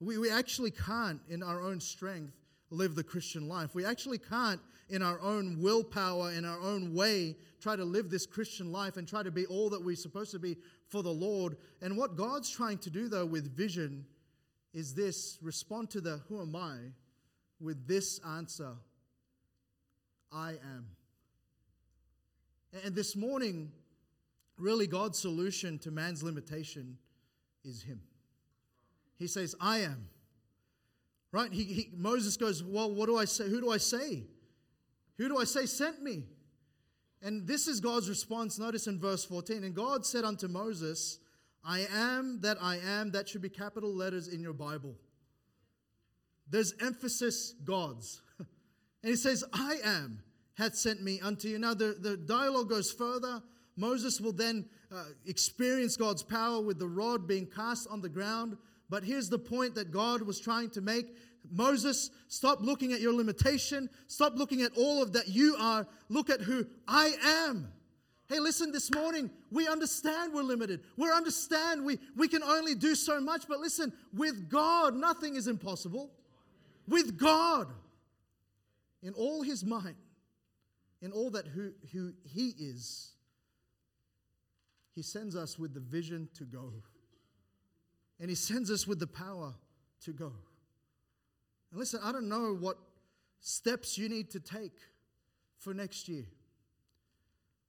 We, 0.00 0.18
we 0.18 0.30
actually 0.30 0.72
can't, 0.72 1.20
in 1.28 1.42
our 1.42 1.62
own 1.62 1.78
strength, 1.78 2.32
live 2.70 2.94
the 2.94 3.04
Christian 3.04 3.48
life. 3.48 3.74
We 3.74 3.84
actually 3.84 4.18
can't, 4.18 4.60
in 4.88 5.02
our 5.02 5.20
own 5.20 5.60
willpower, 5.60 6.32
in 6.32 6.44
our 6.44 6.60
own 6.60 6.94
way, 6.94 7.36
try 7.60 7.76
to 7.76 7.84
live 7.84 8.10
this 8.10 8.26
Christian 8.26 8.72
life 8.72 8.96
and 8.96 9.06
try 9.06 9.22
to 9.22 9.30
be 9.30 9.46
all 9.46 9.70
that 9.70 9.84
we're 9.84 9.96
supposed 9.96 10.30
to 10.32 10.38
be 10.38 10.56
for 10.88 11.02
the 11.02 11.10
Lord. 11.10 11.56
And 11.82 11.96
what 11.96 12.16
God's 12.16 12.50
trying 12.50 12.78
to 12.78 12.90
do, 12.90 13.08
though, 13.08 13.26
with 13.26 13.56
vision 13.56 14.04
is 14.72 14.94
this 14.94 15.38
respond 15.42 15.90
to 15.90 16.00
the 16.00 16.20
who 16.28 16.40
am 16.40 16.54
I 16.54 16.76
with 17.60 17.86
this 17.86 18.20
answer 18.26 18.72
I 20.32 20.50
am. 20.52 20.86
And 22.84 22.94
this 22.94 23.16
morning, 23.16 23.72
really, 24.56 24.86
God's 24.86 25.18
solution 25.18 25.78
to 25.80 25.90
man's 25.90 26.22
limitation 26.22 26.98
is 27.64 27.82
Him. 27.82 28.00
He 29.18 29.26
says, 29.26 29.56
I 29.60 29.78
am. 29.78 30.08
Right? 31.32 31.52
He, 31.52 31.64
he, 31.64 31.90
Moses 31.96 32.36
goes, 32.36 32.62
Well, 32.62 32.92
what 32.92 33.06
do 33.06 33.16
I 33.16 33.24
say? 33.24 33.48
Who 33.48 33.60
do 33.60 33.70
I 33.70 33.76
say? 33.76 34.24
Who 35.18 35.28
do 35.28 35.38
I 35.38 35.44
say 35.44 35.66
sent 35.66 36.02
me? 36.02 36.24
And 37.22 37.46
this 37.46 37.68
is 37.68 37.80
God's 37.80 38.08
response. 38.08 38.58
Notice 38.58 38.86
in 38.86 38.98
verse 38.98 39.24
14. 39.24 39.62
And 39.62 39.74
God 39.74 40.06
said 40.06 40.24
unto 40.24 40.48
Moses, 40.48 41.18
I 41.62 41.86
am 41.92 42.40
that 42.40 42.56
I 42.60 42.78
am. 42.78 43.10
That 43.12 43.28
should 43.28 43.42
be 43.42 43.50
capital 43.50 43.94
letters 43.94 44.28
in 44.28 44.40
your 44.40 44.54
Bible. 44.54 44.96
There's 46.48 46.74
emphasis, 46.80 47.54
God's. 47.64 48.22
and 48.38 48.48
he 49.02 49.16
says, 49.16 49.44
I 49.52 49.76
am, 49.84 50.22
hath 50.54 50.74
sent 50.74 51.02
me 51.02 51.20
unto 51.20 51.48
you. 51.48 51.58
Now, 51.58 51.74
the, 51.74 51.96
the 52.00 52.16
dialogue 52.16 52.70
goes 52.70 52.90
further. 52.90 53.42
Moses 53.76 54.20
will 54.20 54.32
then 54.32 54.64
uh, 54.90 55.04
experience 55.26 55.96
God's 55.96 56.22
power 56.22 56.60
with 56.60 56.78
the 56.78 56.88
rod 56.88 57.28
being 57.28 57.46
cast 57.46 57.86
on 57.88 58.00
the 58.00 58.08
ground 58.08 58.56
But 58.90 59.04
here's 59.04 59.30
the 59.30 59.38
point 59.38 59.76
that 59.76 59.92
God 59.92 60.20
was 60.22 60.40
trying 60.40 60.70
to 60.70 60.80
make 60.80 61.16
Moses, 61.50 62.10
stop 62.28 62.60
looking 62.60 62.92
at 62.92 63.00
your 63.00 63.14
limitation. 63.14 63.88
Stop 64.08 64.34
looking 64.36 64.62
at 64.62 64.72
all 64.76 65.02
of 65.02 65.12
that 65.14 65.28
you 65.28 65.56
are. 65.58 65.86
Look 66.08 66.28
at 66.28 66.40
who 66.40 66.66
I 66.86 67.14
am. 67.24 67.72
Hey, 68.28 68.38
listen, 68.38 68.70
this 68.70 68.94
morning, 68.94 69.30
we 69.50 69.66
understand 69.66 70.32
we're 70.32 70.42
limited. 70.42 70.82
We 70.96 71.10
understand 71.10 71.84
we, 71.84 71.98
we 72.16 72.28
can 72.28 72.42
only 72.42 72.74
do 72.74 72.94
so 72.94 73.20
much. 73.20 73.48
But 73.48 73.58
listen, 73.58 73.92
with 74.14 74.48
God, 74.48 74.94
nothing 74.94 75.34
is 75.34 75.48
impossible. 75.48 76.10
With 76.86 77.18
God, 77.18 77.68
in 79.02 79.14
all 79.14 79.42
his 79.42 79.64
might, 79.64 79.96
in 81.02 81.10
all 81.10 81.30
that 81.30 81.46
who, 81.46 81.72
who 81.92 82.12
he 82.22 82.54
is, 82.58 83.12
he 84.94 85.02
sends 85.02 85.34
us 85.34 85.58
with 85.58 85.74
the 85.74 85.80
vision 85.80 86.28
to 86.34 86.44
go. 86.44 86.72
And 88.20 88.28
he 88.28 88.36
sends 88.36 88.70
us 88.70 88.86
with 88.86 89.00
the 89.00 89.06
power 89.06 89.54
to 90.04 90.12
go. 90.12 90.32
And 91.70 91.80
listen, 91.80 92.00
I 92.02 92.12
don't 92.12 92.28
know 92.28 92.54
what 92.54 92.76
steps 93.40 93.96
you 93.96 94.08
need 94.08 94.30
to 94.30 94.40
take 94.40 94.76
for 95.58 95.72
next 95.72 96.08
year. 96.08 96.26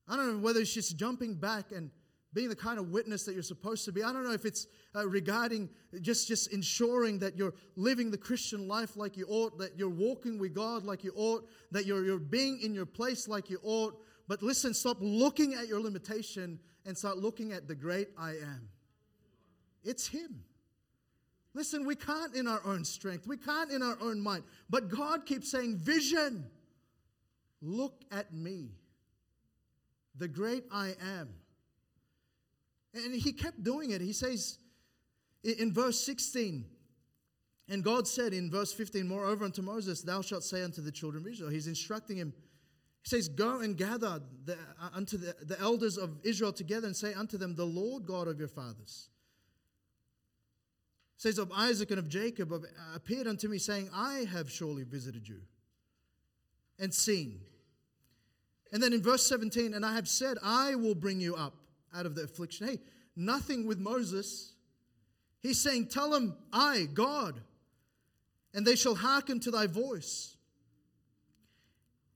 I 0.08 0.16
don't 0.16 0.28
know 0.28 0.40
whether 0.40 0.60
it's 0.60 0.74
just 0.74 0.98
jumping 0.98 1.36
back 1.36 1.72
and 1.72 1.90
being 2.34 2.50
the 2.50 2.56
kind 2.56 2.80
of 2.80 2.90
witness 2.90 3.26
that 3.26 3.34
you're 3.34 3.44
supposed 3.44 3.86
to 3.86 3.92
be. 3.92 4.04
I 4.04 4.14
don't 4.14 4.24
know 4.24 4.34
if 4.34 4.46
it's 4.46 4.68
uh, 4.96 5.08
regarding 5.08 5.70
just, 6.02 6.28
just 6.28 6.52
ensuring 6.54 7.20
that 7.20 7.38
you're 7.38 7.54
living 7.76 8.10
the 8.10 8.18
Christian 8.18 8.68
life 8.68 8.96
like 8.96 9.18
you 9.18 9.26
ought, 9.28 9.58
that 9.60 9.78
you're 9.78 9.90
walking 9.90 10.40
with 10.40 10.54
God 10.54 10.84
like 10.84 11.04
you 11.04 11.12
ought, 11.16 11.48
that 11.72 11.86
you're, 11.86 12.06
you're 12.06 12.20
being 12.20 12.62
in 12.62 12.74
your 12.74 12.86
place 12.86 13.28
like 13.28 13.50
you 13.50 13.60
ought. 13.64 14.02
But 14.28 14.42
listen, 14.42 14.74
stop 14.74 14.98
looking 15.02 15.54
at 15.56 15.68
your 15.68 15.82
limitation 15.82 16.60
and 16.86 16.98
start 16.98 17.18
looking 17.18 17.52
at 17.52 17.68
the 17.68 17.76
great 17.76 18.10
I 18.18 18.32
am. 18.32 18.70
It's 19.84 20.08
Him. 20.08 20.44
Listen, 21.54 21.86
we 21.86 21.96
can't 21.96 22.34
in 22.36 22.48
our 22.48 22.62
own 22.66 22.86
strength, 22.86 23.28
we 23.28 23.38
can't 23.38 23.72
in 23.72 23.82
our 23.82 23.98
own 24.02 24.22
mind. 24.22 24.44
But 24.70 24.90
God 24.90 25.26
keeps 25.26 25.52
saying, 25.52 25.78
Vision, 25.78 26.46
look 27.62 28.02
at 28.12 28.34
me, 28.34 28.70
the 30.18 30.28
great 30.28 30.64
I 30.72 30.94
am. 31.20 31.30
And 32.94 33.16
he 33.16 33.32
kept 33.32 33.64
doing 33.64 33.92
it. 33.92 34.02
He 34.02 34.14
says 34.14 34.58
in 35.44 35.74
verse 35.74 36.00
16, 36.06 36.66
and 37.70 37.84
God 37.84 38.06
said 38.06 38.34
in 38.34 38.52
verse 38.52 38.74
15, 38.74 39.08
Moreover 39.08 39.46
unto 39.46 39.62
Moses, 39.62 40.02
Thou 40.02 40.22
shalt 40.22 40.44
say 40.44 40.62
unto 40.62 40.82
the 40.82 40.92
children 40.92 41.24
of 41.24 41.32
Israel, 41.32 41.50
He's 41.50 41.68
instructing 41.68 42.18
him. 42.18 42.34
He 43.04 43.10
says, 43.10 43.30
Go 43.30 43.62
and 43.62 43.78
gather 43.78 44.22
the, 44.46 44.54
uh, 44.54 44.90
unto 44.94 45.18
the, 45.18 45.36
the 45.46 45.60
elders 45.60 45.98
of 45.98 46.18
Israel 46.24 46.52
together 46.52 46.88
and 46.88 46.96
say 46.96 47.14
unto 47.14 47.38
them, 47.38 47.56
The 47.56 47.66
Lord 47.66 48.06
God 48.06 48.28
of 48.28 48.40
your 48.40 48.50
fathers 48.50 49.10
says 51.22 51.38
of 51.38 51.52
Isaac 51.52 51.92
and 51.92 52.00
of 52.00 52.10
Jacob 52.10 52.52
have 52.52 52.64
uh, 52.64 52.96
appeared 52.96 53.28
unto 53.28 53.48
me, 53.48 53.60
saying, 53.60 53.92
I 53.94 54.26
have 54.32 54.50
surely 54.50 54.82
visited 54.82 55.28
you 55.28 55.42
and 56.80 56.92
seen. 56.92 57.42
And 58.74 58.82
then 58.82 58.92
in 58.92 59.04
verse 59.04 59.24
17, 59.28 59.76
and 59.76 59.86
I 59.86 59.94
have 59.94 60.08
said, 60.08 60.40
I 60.42 60.74
will 60.74 60.96
bring 60.96 61.20
you 61.20 61.36
up 61.36 61.54
out 61.94 62.08
of 62.08 62.16
the 62.16 62.24
affliction. 62.24 62.68
Hey, 62.68 62.80
nothing 63.16 63.68
with 63.68 63.78
Moses. 63.78 64.54
He's 65.44 65.62
saying, 65.62 65.90
Tell 65.90 66.12
him, 66.12 66.36
I, 66.52 66.88
God, 66.92 67.40
and 68.56 68.66
they 68.66 68.76
shall 68.76 68.96
hearken 68.96 69.40
to 69.42 69.52
thy 69.52 69.68
voice. 69.68 70.36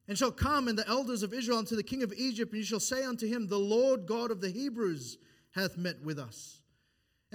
And 0.08 0.18
shall 0.18 0.32
come 0.32 0.68
and 0.68 0.80
the 0.80 0.88
elders 0.88 1.22
of 1.22 1.32
Israel 1.32 1.60
unto 1.60 1.76
the 1.76 1.84
king 1.84 2.02
of 2.02 2.12
Egypt, 2.18 2.54
and 2.54 2.60
you 2.60 2.65
shall 2.65 2.80
say 2.80 3.04
unto 3.04 3.28
him, 3.28 3.50
The 3.50 3.60
Lord 3.60 4.08
God 4.08 4.32
of 4.32 4.41
the 4.41 4.50
Hebrews 4.50 5.20
hath 5.52 5.78
met 5.78 6.02
with 6.04 6.18
us. 6.18 6.62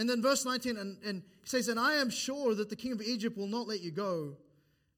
And 0.01 0.09
then 0.09 0.23
verse 0.23 0.47
19, 0.47 0.79
and, 0.79 0.97
and 1.05 1.23
he 1.43 1.49
says, 1.51 1.69
And 1.69 1.79
I 1.79 1.97
am 1.97 2.09
sure 2.09 2.55
that 2.55 2.71
the 2.71 2.75
king 2.75 2.93
of 2.93 3.03
Egypt 3.03 3.37
will 3.37 3.47
not 3.47 3.69
let 3.69 3.83
you 3.83 3.91
go. 3.91 4.35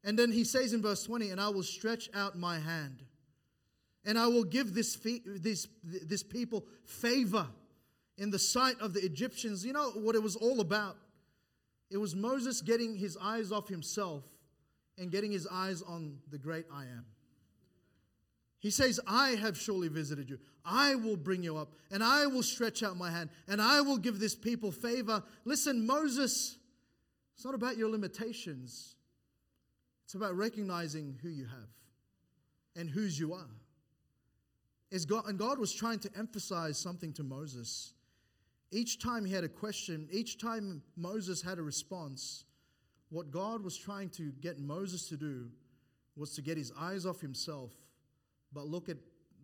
And 0.04 0.16
then 0.16 0.30
he 0.30 0.44
says 0.44 0.72
in 0.72 0.80
verse 0.80 1.02
20, 1.02 1.30
And 1.30 1.40
I 1.40 1.48
will 1.48 1.64
stretch 1.64 2.08
out 2.14 2.38
my 2.38 2.60
hand, 2.60 3.02
and 4.04 4.16
I 4.16 4.28
will 4.28 4.44
give 4.44 4.74
this, 4.74 4.96
this, 5.26 5.66
this 5.82 6.22
people 6.22 6.64
favor 6.84 7.48
in 8.16 8.30
the 8.30 8.38
sight 8.38 8.76
of 8.80 8.94
the 8.94 9.00
Egyptians. 9.00 9.66
You 9.66 9.72
know 9.72 9.90
what 9.90 10.14
it 10.14 10.22
was 10.22 10.36
all 10.36 10.60
about? 10.60 10.96
It 11.90 11.96
was 11.96 12.14
Moses 12.14 12.60
getting 12.60 12.94
his 12.94 13.18
eyes 13.20 13.50
off 13.50 13.68
himself 13.68 14.22
and 14.98 15.10
getting 15.10 15.32
his 15.32 15.48
eyes 15.50 15.82
on 15.82 16.18
the 16.30 16.38
great 16.38 16.66
I 16.72 16.82
am. 16.82 17.06
He 18.62 18.70
says, 18.70 19.00
I 19.08 19.30
have 19.30 19.58
surely 19.58 19.88
visited 19.88 20.30
you. 20.30 20.38
I 20.64 20.94
will 20.94 21.16
bring 21.16 21.42
you 21.42 21.56
up, 21.56 21.72
and 21.90 22.00
I 22.02 22.26
will 22.26 22.44
stretch 22.44 22.84
out 22.84 22.96
my 22.96 23.10
hand, 23.10 23.28
and 23.48 23.60
I 23.60 23.80
will 23.80 23.98
give 23.98 24.20
this 24.20 24.36
people 24.36 24.70
favor. 24.70 25.20
Listen, 25.44 25.84
Moses, 25.84 26.58
it's 27.34 27.44
not 27.44 27.56
about 27.56 27.76
your 27.76 27.90
limitations, 27.90 28.94
it's 30.04 30.14
about 30.14 30.36
recognizing 30.36 31.18
who 31.22 31.28
you 31.28 31.44
have 31.44 31.68
and 32.76 32.88
whose 32.88 33.18
you 33.18 33.34
are. 33.34 33.50
God, 35.08 35.26
and 35.26 35.36
God 35.36 35.58
was 35.58 35.72
trying 35.72 35.98
to 35.98 36.10
emphasize 36.16 36.78
something 36.78 37.12
to 37.14 37.24
Moses. 37.24 37.94
Each 38.70 39.02
time 39.02 39.24
he 39.24 39.32
had 39.32 39.42
a 39.42 39.48
question, 39.48 40.06
each 40.12 40.38
time 40.38 40.82
Moses 40.96 41.42
had 41.42 41.58
a 41.58 41.62
response, 41.62 42.44
what 43.10 43.32
God 43.32 43.64
was 43.64 43.76
trying 43.76 44.10
to 44.10 44.30
get 44.40 44.60
Moses 44.60 45.08
to 45.08 45.16
do 45.16 45.50
was 46.14 46.34
to 46.34 46.42
get 46.42 46.56
his 46.56 46.70
eyes 46.78 47.06
off 47.06 47.20
himself 47.20 47.72
but 48.54 48.66
look 48.66 48.88
at, 48.88 48.96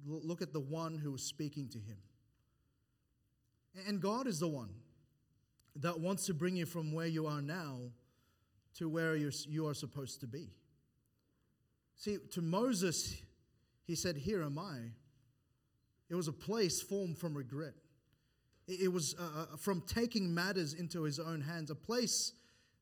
look 0.06 0.42
at 0.42 0.52
the 0.52 0.60
one 0.60 0.98
who 0.98 1.14
is 1.14 1.22
speaking 1.22 1.68
to 1.68 1.78
him. 1.78 1.96
And 3.86 4.00
God 4.00 4.26
is 4.26 4.40
the 4.40 4.48
one 4.48 4.70
that 5.76 6.00
wants 6.00 6.26
to 6.26 6.34
bring 6.34 6.56
you 6.56 6.66
from 6.66 6.92
where 6.92 7.06
you 7.06 7.26
are 7.26 7.42
now 7.42 7.78
to 8.74 8.88
where 8.88 9.16
you're, 9.16 9.32
you 9.48 9.66
are 9.66 9.74
supposed 9.74 10.20
to 10.20 10.26
be. 10.26 10.50
See, 11.96 12.18
to 12.32 12.42
Moses, 12.42 13.20
he 13.84 13.94
said, 13.94 14.16
Here 14.16 14.42
am 14.42 14.58
I. 14.58 14.78
It 16.08 16.14
was 16.14 16.28
a 16.28 16.32
place 16.32 16.80
formed 16.80 17.18
from 17.18 17.36
regret. 17.36 17.74
It 18.66 18.92
was 18.92 19.14
uh, 19.18 19.22
uh, 19.54 19.56
from 19.56 19.82
taking 19.86 20.32
matters 20.34 20.74
into 20.74 21.02
his 21.02 21.18
own 21.18 21.40
hands, 21.40 21.70
a 21.70 21.74
place 21.74 22.32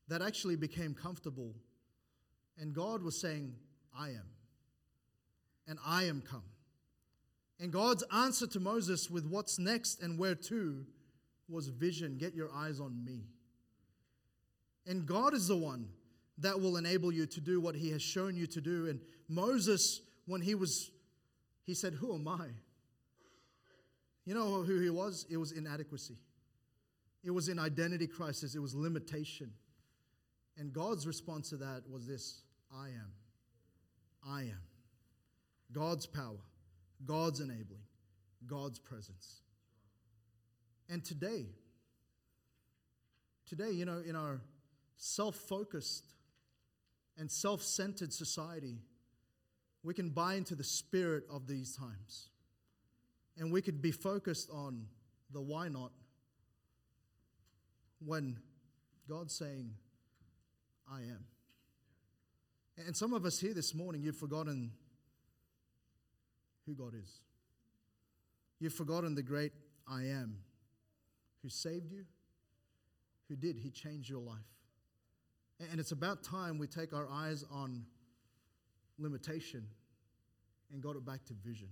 that 0.09 0.21
actually 0.21 0.55
became 0.55 0.93
comfortable. 0.93 1.53
And 2.57 2.73
God 2.73 3.01
was 3.03 3.19
saying, 3.19 3.53
I 3.97 4.09
am 4.09 4.36
and 5.67 5.77
I 5.85 6.03
am 6.05 6.21
come. 6.21 6.43
And 7.59 7.71
God's 7.71 8.03
answer 8.13 8.47
to 8.47 8.59
Moses 8.59 9.09
with 9.09 9.25
what's 9.25 9.57
next 9.57 10.01
and 10.01 10.19
where 10.19 10.35
to 10.35 10.85
was 11.49 11.67
vision. 11.67 12.17
Get 12.17 12.35
your 12.35 12.49
eyes 12.53 12.79
on 12.79 13.03
me. 13.03 13.23
And 14.85 15.05
God 15.05 15.33
is 15.33 15.47
the 15.47 15.57
one 15.57 15.87
that 16.39 16.59
will 16.59 16.77
enable 16.77 17.11
you 17.11 17.25
to 17.25 17.41
do 17.41 17.59
what 17.59 17.75
he 17.75 17.91
has 17.91 18.01
shown 18.01 18.35
you 18.35 18.45
to 18.47 18.61
do. 18.61 18.87
And 18.87 18.99
Moses, 19.27 20.01
when 20.27 20.41
he 20.41 20.55
was, 20.55 20.91
he 21.65 21.73
said, 21.73 21.93
Who 21.93 22.13
am 22.13 22.27
I? 22.27 22.47
You 24.25 24.33
know 24.33 24.61
who 24.63 24.79
he 24.79 24.89
was? 24.89 25.25
It 25.29 25.37
was 25.37 25.51
inadequacy, 25.51 26.17
it 27.23 27.31
was 27.31 27.47
an 27.47 27.59
identity 27.59 28.07
crisis, 28.07 28.55
it 28.55 28.59
was 28.59 28.75
limitation. 28.75 29.51
And 30.59 30.73
God's 30.73 31.05
response 31.05 31.49
to 31.51 31.57
that 31.57 31.83
was 31.89 32.07
this 32.07 32.41
I 32.73 32.87
am. 32.87 33.11
I 34.27 34.41
am. 34.41 34.61
God's 35.71 36.05
power, 36.05 36.39
God's 37.05 37.39
enabling, 37.39 37.83
God's 38.45 38.79
presence. 38.79 39.41
And 40.89 41.03
today, 41.03 41.45
today, 43.45 43.71
you 43.71 43.85
know, 43.85 44.01
in 44.05 44.15
our 44.15 44.41
self 44.97 45.35
focused 45.35 46.05
and 47.17 47.31
self 47.31 47.61
centered 47.61 48.13
society, 48.13 48.77
we 49.83 49.93
can 49.93 50.09
buy 50.09 50.35
into 50.35 50.55
the 50.55 50.63
spirit 50.63 51.23
of 51.29 51.47
these 51.47 51.75
times. 51.75 52.29
And 53.37 53.51
we 53.51 53.61
could 53.61 53.81
be 53.81 53.91
focused 53.91 54.49
on 54.51 54.87
the 55.31 55.41
why 55.41 55.67
not 55.67 55.91
when 58.03 58.37
God's 59.07 59.33
saying, 59.33 59.71
I 60.91 61.01
am. 61.01 61.25
And 62.85 62.95
some 62.95 63.13
of 63.13 63.25
us 63.25 63.39
here 63.39 63.53
this 63.53 63.73
morning, 63.73 64.01
you've 64.01 64.17
forgotten 64.17 64.71
who 66.67 66.75
God 66.75 66.93
is. 66.93 67.21
You've 68.59 68.73
forgotten 68.73 69.15
the 69.15 69.23
great 69.23 69.53
I 69.87 70.03
am 70.03 70.37
who 71.41 71.49
saved 71.49 71.91
you, 71.91 72.05
who 73.29 73.35
did. 73.35 73.57
He 73.57 73.71
changed 73.71 74.09
your 74.09 74.21
life. 74.21 74.37
And 75.71 75.79
it's 75.79 75.91
about 75.91 76.21
time 76.23 76.59
we 76.59 76.67
take 76.67 76.93
our 76.93 77.07
eyes 77.09 77.43
on 77.51 77.83
limitation 78.99 79.65
and 80.71 80.81
got 80.81 80.95
it 80.95 81.05
back 81.05 81.23
to 81.25 81.33
vision. 81.33 81.69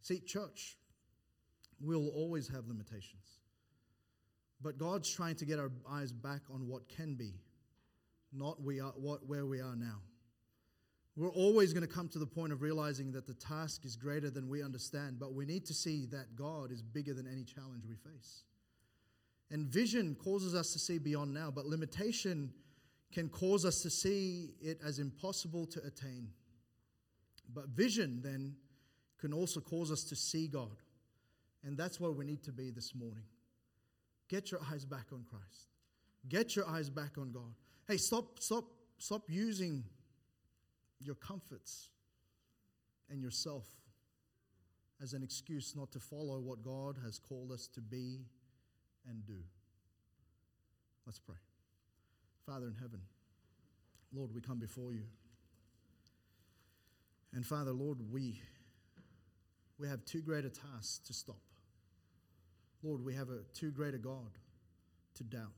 See, 0.00 0.18
church, 0.18 0.76
we'll 1.80 2.08
always 2.08 2.48
have 2.48 2.66
limitations. 2.66 3.38
But 4.60 4.78
God's 4.78 5.12
trying 5.12 5.36
to 5.36 5.44
get 5.44 5.58
our 5.58 5.70
eyes 5.88 6.12
back 6.12 6.40
on 6.52 6.66
what 6.68 6.88
can 6.88 7.14
be, 7.14 7.34
not 8.32 8.62
we 8.62 8.80
are, 8.80 8.92
what, 8.96 9.26
where 9.26 9.44
we 9.44 9.60
are 9.60 9.76
now. 9.76 9.98
We're 11.14 11.32
always 11.32 11.74
going 11.74 11.86
to 11.86 11.92
come 11.92 12.08
to 12.08 12.18
the 12.18 12.26
point 12.26 12.52
of 12.52 12.62
realizing 12.62 13.12
that 13.12 13.26
the 13.26 13.34
task 13.34 13.84
is 13.84 13.96
greater 13.96 14.30
than 14.30 14.48
we 14.48 14.62
understand, 14.62 15.18
but 15.20 15.34
we 15.34 15.44
need 15.44 15.66
to 15.66 15.74
see 15.74 16.06
that 16.06 16.36
God 16.36 16.72
is 16.72 16.82
bigger 16.82 17.12
than 17.12 17.26
any 17.26 17.44
challenge 17.44 17.84
we 17.86 17.96
face. 17.96 18.44
And 19.50 19.66
vision 19.66 20.14
causes 20.14 20.54
us 20.54 20.72
to 20.72 20.78
see 20.78 20.98
beyond 20.98 21.34
now, 21.34 21.50
but 21.50 21.66
limitation 21.66 22.50
can 23.12 23.28
cause 23.28 23.66
us 23.66 23.82
to 23.82 23.90
see 23.90 24.54
it 24.62 24.80
as 24.82 24.98
impossible 24.98 25.66
to 25.66 25.80
attain. 25.84 26.28
But 27.52 27.68
vision 27.68 28.20
then 28.22 28.56
can 29.20 29.34
also 29.34 29.60
cause 29.60 29.92
us 29.92 30.04
to 30.04 30.16
see 30.16 30.48
God. 30.48 30.76
And 31.62 31.76
that's 31.76 32.00
where 32.00 32.10
we 32.10 32.24
need 32.24 32.42
to 32.44 32.52
be 32.52 32.70
this 32.70 32.94
morning. 32.94 33.24
Get 34.28 34.50
your 34.50 34.60
eyes 34.72 34.86
back 34.86 35.06
on 35.12 35.24
Christ. 35.28 35.68
Get 36.28 36.56
your 36.56 36.66
eyes 36.66 36.88
back 36.88 37.18
on 37.18 37.30
God. 37.30 37.54
Hey, 37.86 37.98
stop, 37.98 38.38
stop, 38.40 38.64
stop 38.96 39.24
using 39.28 39.84
your 41.04 41.14
comforts 41.16 41.88
and 43.10 43.22
yourself 43.22 43.66
as 45.02 45.12
an 45.12 45.22
excuse 45.22 45.74
not 45.76 45.90
to 45.92 45.98
follow 45.98 46.38
what 46.40 46.62
God 46.62 46.96
has 47.04 47.18
called 47.18 47.50
us 47.50 47.68
to 47.74 47.80
be 47.80 48.20
and 49.08 49.24
do. 49.26 49.38
Let's 51.06 51.18
pray. 51.18 51.36
Father 52.46 52.66
in 52.68 52.74
heaven, 52.74 53.00
Lord, 54.12 54.30
we 54.34 54.40
come 54.40 54.58
before 54.58 54.92
you. 54.92 55.04
And 57.34 57.44
Father, 57.44 57.72
Lord, 57.72 57.98
we, 58.12 58.40
we 59.78 59.88
have 59.88 60.04
too 60.04 60.20
great 60.20 60.44
a 60.44 60.50
task 60.50 61.06
to 61.06 61.12
stop. 61.12 61.40
Lord, 62.82 63.04
we 63.04 63.14
have 63.14 63.30
a 63.30 63.38
too 63.54 63.70
great 63.70 63.94
a 63.94 63.98
God 63.98 64.38
to 65.14 65.24
doubt. 65.24 65.54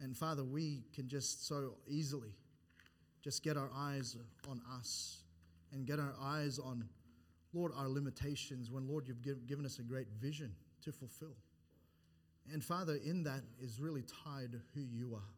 And 0.00 0.16
Father, 0.16 0.44
we 0.44 0.84
can 0.94 1.08
just 1.08 1.46
so 1.46 1.74
easily 1.86 2.34
just 3.22 3.42
get 3.42 3.56
our 3.56 3.70
eyes 3.74 4.16
on 4.48 4.60
us 4.76 5.22
and 5.72 5.86
get 5.86 5.98
our 5.98 6.14
eyes 6.20 6.58
on, 6.58 6.88
Lord, 7.52 7.72
our 7.76 7.88
limitations 7.88 8.70
when, 8.70 8.88
Lord, 8.88 9.06
you've 9.06 9.22
give, 9.22 9.46
given 9.46 9.64
us 9.64 9.78
a 9.78 9.82
great 9.82 10.08
vision 10.20 10.52
to 10.84 10.92
fulfill. 10.92 11.36
And 12.52 12.62
Father, 12.62 12.98
in 13.04 13.22
that 13.24 13.42
is 13.60 13.80
really 13.80 14.02
tied 14.24 14.60
who 14.74 14.80
you 14.80 15.14
are. 15.14 15.34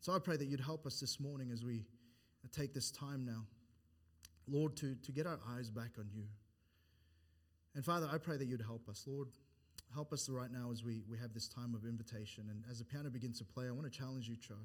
So 0.00 0.12
I 0.12 0.18
pray 0.18 0.36
that 0.36 0.46
you'd 0.46 0.60
help 0.60 0.86
us 0.86 1.00
this 1.00 1.18
morning 1.18 1.50
as 1.50 1.64
we 1.64 1.84
take 2.52 2.74
this 2.74 2.90
time 2.90 3.24
now, 3.24 3.46
Lord, 4.46 4.76
to, 4.76 4.94
to 4.94 5.12
get 5.12 5.26
our 5.26 5.40
eyes 5.56 5.70
back 5.70 5.92
on 5.98 6.08
you. 6.14 6.24
And 7.74 7.82
Father, 7.84 8.08
I 8.12 8.18
pray 8.18 8.36
that 8.36 8.46
you'd 8.46 8.60
help 8.60 8.88
us, 8.88 9.04
Lord. 9.06 9.28
Help 9.94 10.12
us 10.12 10.28
right 10.28 10.50
now 10.52 10.70
as 10.70 10.84
we, 10.84 11.02
we 11.08 11.16
have 11.18 11.32
this 11.32 11.48
time 11.48 11.74
of 11.74 11.84
invitation. 11.88 12.44
And 12.50 12.62
as 12.70 12.80
the 12.80 12.84
piano 12.84 13.08
begins 13.08 13.38
to 13.38 13.44
play, 13.44 13.66
I 13.66 13.70
want 13.70 13.90
to 13.90 13.98
challenge 13.98 14.28
you, 14.28 14.36
church. 14.36 14.58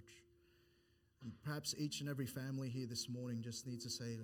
And 1.23 1.33
perhaps 1.43 1.75
each 1.77 1.99
and 1.99 2.09
every 2.09 2.25
family 2.25 2.69
here 2.69 2.87
this 2.87 3.09
morning 3.09 3.41
just 3.41 3.67
needs 3.67 3.83
to 3.83 3.89
say, 3.89 4.17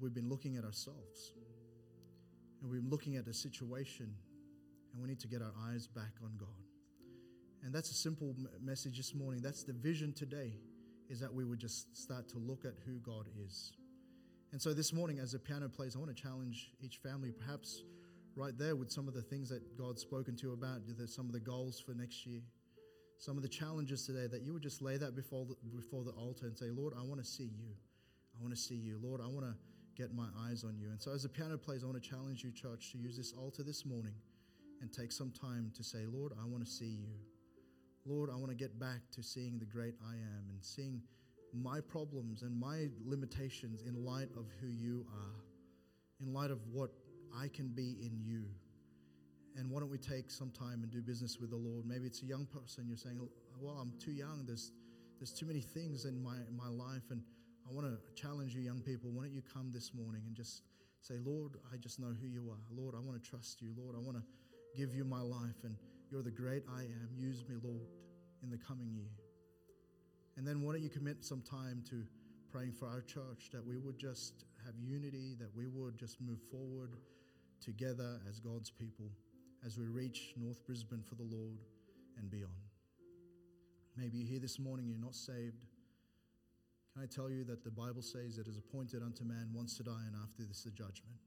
We've 0.00 0.14
been 0.14 0.28
looking 0.28 0.56
at 0.56 0.64
ourselves. 0.64 1.32
And 2.60 2.70
we've 2.70 2.82
been 2.82 2.90
looking 2.90 3.16
at 3.16 3.24
the 3.24 3.34
situation. 3.34 4.14
And 4.92 5.02
we 5.02 5.08
need 5.08 5.20
to 5.20 5.28
get 5.28 5.42
our 5.42 5.52
eyes 5.68 5.86
back 5.86 6.12
on 6.22 6.32
God. 6.38 6.48
And 7.64 7.74
that's 7.74 7.90
a 7.90 7.94
simple 7.94 8.34
message 8.62 8.96
this 8.96 9.14
morning. 9.14 9.40
That's 9.42 9.64
the 9.64 9.72
vision 9.72 10.12
today, 10.12 10.54
is 11.08 11.20
that 11.20 11.32
we 11.32 11.44
would 11.44 11.58
just 11.58 11.96
start 11.96 12.28
to 12.30 12.38
look 12.38 12.64
at 12.64 12.74
who 12.86 12.98
God 13.00 13.26
is. 13.44 13.72
And 14.52 14.62
so 14.62 14.72
this 14.72 14.92
morning, 14.92 15.18
as 15.18 15.32
the 15.32 15.38
piano 15.38 15.68
plays, 15.68 15.94
I 15.96 15.98
want 15.98 16.16
to 16.16 16.22
challenge 16.22 16.70
each 16.80 16.98
family, 16.98 17.32
perhaps 17.32 17.82
right 18.34 18.56
there 18.56 18.76
with 18.76 18.90
some 18.90 19.08
of 19.08 19.14
the 19.14 19.22
things 19.22 19.48
that 19.50 19.76
God's 19.76 20.00
spoken 20.00 20.36
to 20.36 20.46
you 20.46 20.52
about, 20.52 20.80
some 21.06 21.26
of 21.26 21.32
the 21.32 21.40
goals 21.40 21.80
for 21.80 21.92
next 21.92 22.24
year, 22.24 22.40
some 23.18 23.36
of 23.36 23.42
the 23.42 23.48
challenges 23.48 24.06
today, 24.06 24.26
that 24.28 24.42
you 24.42 24.52
would 24.52 24.62
just 24.62 24.80
lay 24.80 24.96
that 24.96 25.14
before 25.14 25.44
the, 25.44 25.56
before 25.74 26.04
the 26.04 26.12
altar 26.12 26.46
and 26.46 26.56
say, 26.56 26.70
Lord, 26.70 26.94
I 26.98 27.02
want 27.02 27.20
to 27.20 27.26
see 27.26 27.50
you. 27.58 27.74
I 28.36 28.42
want 28.42 28.54
to 28.54 28.60
see 28.60 28.76
you. 28.76 28.98
Lord, 29.02 29.20
I 29.20 29.26
want 29.26 29.44
to 29.44 29.54
get 29.96 30.14
my 30.14 30.28
eyes 30.46 30.62
on 30.62 30.78
you. 30.78 30.90
And 30.90 31.02
so 31.02 31.12
as 31.12 31.24
the 31.24 31.28
piano 31.28 31.58
plays, 31.58 31.82
I 31.82 31.86
want 31.86 32.00
to 32.00 32.08
challenge 32.08 32.44
you, 32.44 32.52
church, 32.52 32.92
to 32.92 32.98
use 32.98 33.16
this 33.16 33.32
altar 33.32 33.64
this 33.64 33.84
morning 33.84 34.14
and 34.80 34.92
take 34.92 35.10
some 35.10 35.32
time 35.32 35.72
to 35.76 35.82
say, 35.82 36.06
Lord, 36.06 36.32
I 36.40 36.46
want 36.46 36.64
to 36.64 36.70
see 36.70 36.86
you. 36.86 37.14
Lord, 38.06 38.30
I 38.30 38.36
want 38.36 38.50
to 38.50 38.54
get 38.54 38.78
back 38.78 39.00
to 39.16 39.22
seeing 39.22 39.58
the 39.58 39.66
great 39.66 39.94
I 40.08 40.12
am 40.12 40.50
and 40.50 40.64
seeing 40.64 41.02
my 41.52 41.80
problems 41.80 42.42
and 42.42 42.58
my 42.58 42.88
limitations 43.04 43.82
in 43.82 44.04
light 44.04 44.28
of 44.36 44.46
who 44.60 44.68
you 44.68 45.04
are, 45.12 45.42
in 46.20 46.32
light 46.32 46.50
of 46.50 46.60
what 46.72 46.90
I 47.36 47.48
can 47.48 47.68
be 47.68 47.96
in 48.00 48.20
you. 48.22 48.44
And 49.58 49.68
why 49.68 49.80
don't 49.80 49.90
we 49.90 49.98
take 49.98 50.30
some 50.30 50.50
time 50.50 50.84
and 50.84 50.90
do 50.90 51.02
business 51.02 51.38
with 51.40 51.50
the 51.50 51.56
Lord? 51.56 51.84
Maybe 51.84 52.06
it's 52.06 52.22
a 52.22 52.26
young 52.26 52.46
person, 52.46 52.84
you're 52.86 52.96
saying, 52.96 53.18
Well, 53.60 53.74
I'm 53.74 53.92
too 53.98 54.12
young. 54.12 54.44
There's, 54.46 54.70
there's 55.18 55.32
too 55.32 55.46
many 55.46 55.60
things 55.60 56.04
in 56.04 56.22
my, 56.22 56.36
my 56.56 56.68
life. 56.68 57.10
And 57.10 57.20
I 57.68 57.74
want 57.74 57.88
to 57.88 57.98
challenge 58.14 58.54
you, 58.54 58.62
young 58.62 58.80
people. 58.80 59.10
Why 59.10 59.24
don't 59.24 59.34
you 59.34 59.42
come 59.52 59.72
this 59.74 59.92
morning 59.92 60.22
and 60.26 60.36
just 60.36 60.62
say, 61.02 61.14
Lord, 61.24 61.56
I 61.72 61.76
just 61.76 61.98
know 61.98 62.14
who 62.22 62.28
you 62.28 62.48
are. 62.50 62.62
Lord, 62.70 62.94
I 62.94 63.00
want 63.00 63.20
to 63.22 63.30
trust 63.30 63.60
you. 63.60 63.74
Lord, 63.76 63.96
I 63.96 63.98
want 63.98 64.16
to 64.16 64.22
give 64.78 64.94
you 64.94 65.04
my 65.04 65.20
life. 65.20 65.64
And 65.64 65.74
you're 66.08 66.22
the 66.22 66.30
great 66.30 66.62
I 66.72 66.82
am. 66.82 67.08
Use 67.16 67.42
me, 67.48 67.56
Lord, 67.60 67.88
in 68.44 68.50
the 68.50 68.58
coming 68.58 68.94
year. 68.94 69.10
And 70.36 70.46
then 70.46 70.62
why 70.62 70.74
don't 70.74 70.82
you 70.82 70.88
commit 70.88 71.24
some 71.24 71.42
time 71.42 71.82
to 71.90 72.04
praying 72.48 72.72
for 72.72 72.86
our 72.86 73.02
church 73.02 73.50
that 73.52 73.66
we 73.66 73.76
would 73.76 73.98
just 73.98 74.44
have 74.64 74.74
unity, 74.80 75.34
that 75.40 75.50
we 75.56 75.66
would 75.66 75.98
just 75.98 76.20
move 76.20 76.38
forward 76.48 76.94
together 77.60 78.20
as 78.28 78.38
God's 78.38 78.70
people 78.70 79.10
as 79.64 79.78
we 79.78 79.86
reach 79.86 80.34
North 80.36 80.64
Brisbane 80.66 81.02
for 81.02 81.14
the 81.14 81.22
Lord 81.22 81.58
and 82.16 82.30
beyond. 82.30 82.52
Maybe 83.96 84.18
you're 84.18 84.28
here 84.28 84.40
this 84.40 84.58
morning, 84.58 84.88
you're 84.88 84.98
not 84.98 85.14
saved. 85.14 85.66
Can 86.94 87.02
I 87.02 87.06
tell 87.06 87.30
you 87.30 87.44
that 87.44 87.64
the 87.64 87.70
Bible 87.70 88.02
says 88.02 88.38
it 88.38 88.46
is 88.46 88.58
appointed 88.58 89.02
unto 89.02 89.24
man 89.24 89.50
once 89.52 89.76
to 89.76 89.82
die, 89.82 90.04
and 90.06 90.16
after 90.22 90.44
this, 90.44 90.62
the 90.62 90.70
judgment. 90.70 91.18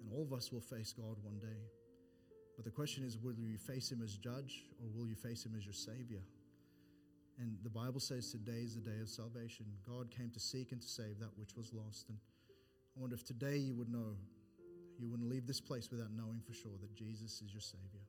And 0.00 0.10
all 0.12 0.22
of 0.22 0.32
us 0.32 0.52
will 0.52 0.60
face 0.60 0.92
God 0.92 1.16
one 1.22 1.38
day. 1.38 1.60
But 2.56 2.64
the 2.64 2.70
question 2.70 3.04
is, 3.04 3.18
will 3.18 3.34
you 3.34 3.58
face 3.58 3.92
him 3.92 4.00
as 4.02 4.16
judge 4.16 4.64
or 4.80 4.88
will 4.94 5.06
you 5.06 5.14
face 5.14 5.44
him 5.44 5.54
as 5.56 5.64
your 5.64 5.74
savior? 5.74 6.22
And 7.38 7.58
the 7.62 7.70
Bible 7.70 8.00
says 8.00 8.32
today 8.32 8.64
is 8.64 8.74
the 8.74 8.80
day 8.80 8.98
of 9.02 9.10
salvation. 9.10 9.66
God 9.86 10.10
came 10.10 10.30
to 10.30 10.40
seek 10.40 10.72
and 10.72 10.80
to 10.80 10.88
save 10.88 11.18
that 11.20 11.36
which 11.36 11.54
was 11.54 11.72
lost. 11.74 12.08
And 12.08 12.16
I 12.96 13.00
wonder 13.00 13.14
if 13.14 13.24
today 13.24 13.58
you 13.58 13.74
would 13.74 13.90
know, 13.90 14.16
you 14.98 15.08
wouldn't 15.08 15.28
leave 15.28 15.46
this 15.46 15.60
place 15.60 15.90
without 15.90 16.10
knowing 16.16 16.40
for 16.46 16.52
sure 16.52 16.72
that 16.80 16.94
Jesus 16.94 17.42
is 17.44 17.52
your 17.52 17.60
savior. 17.60 18.04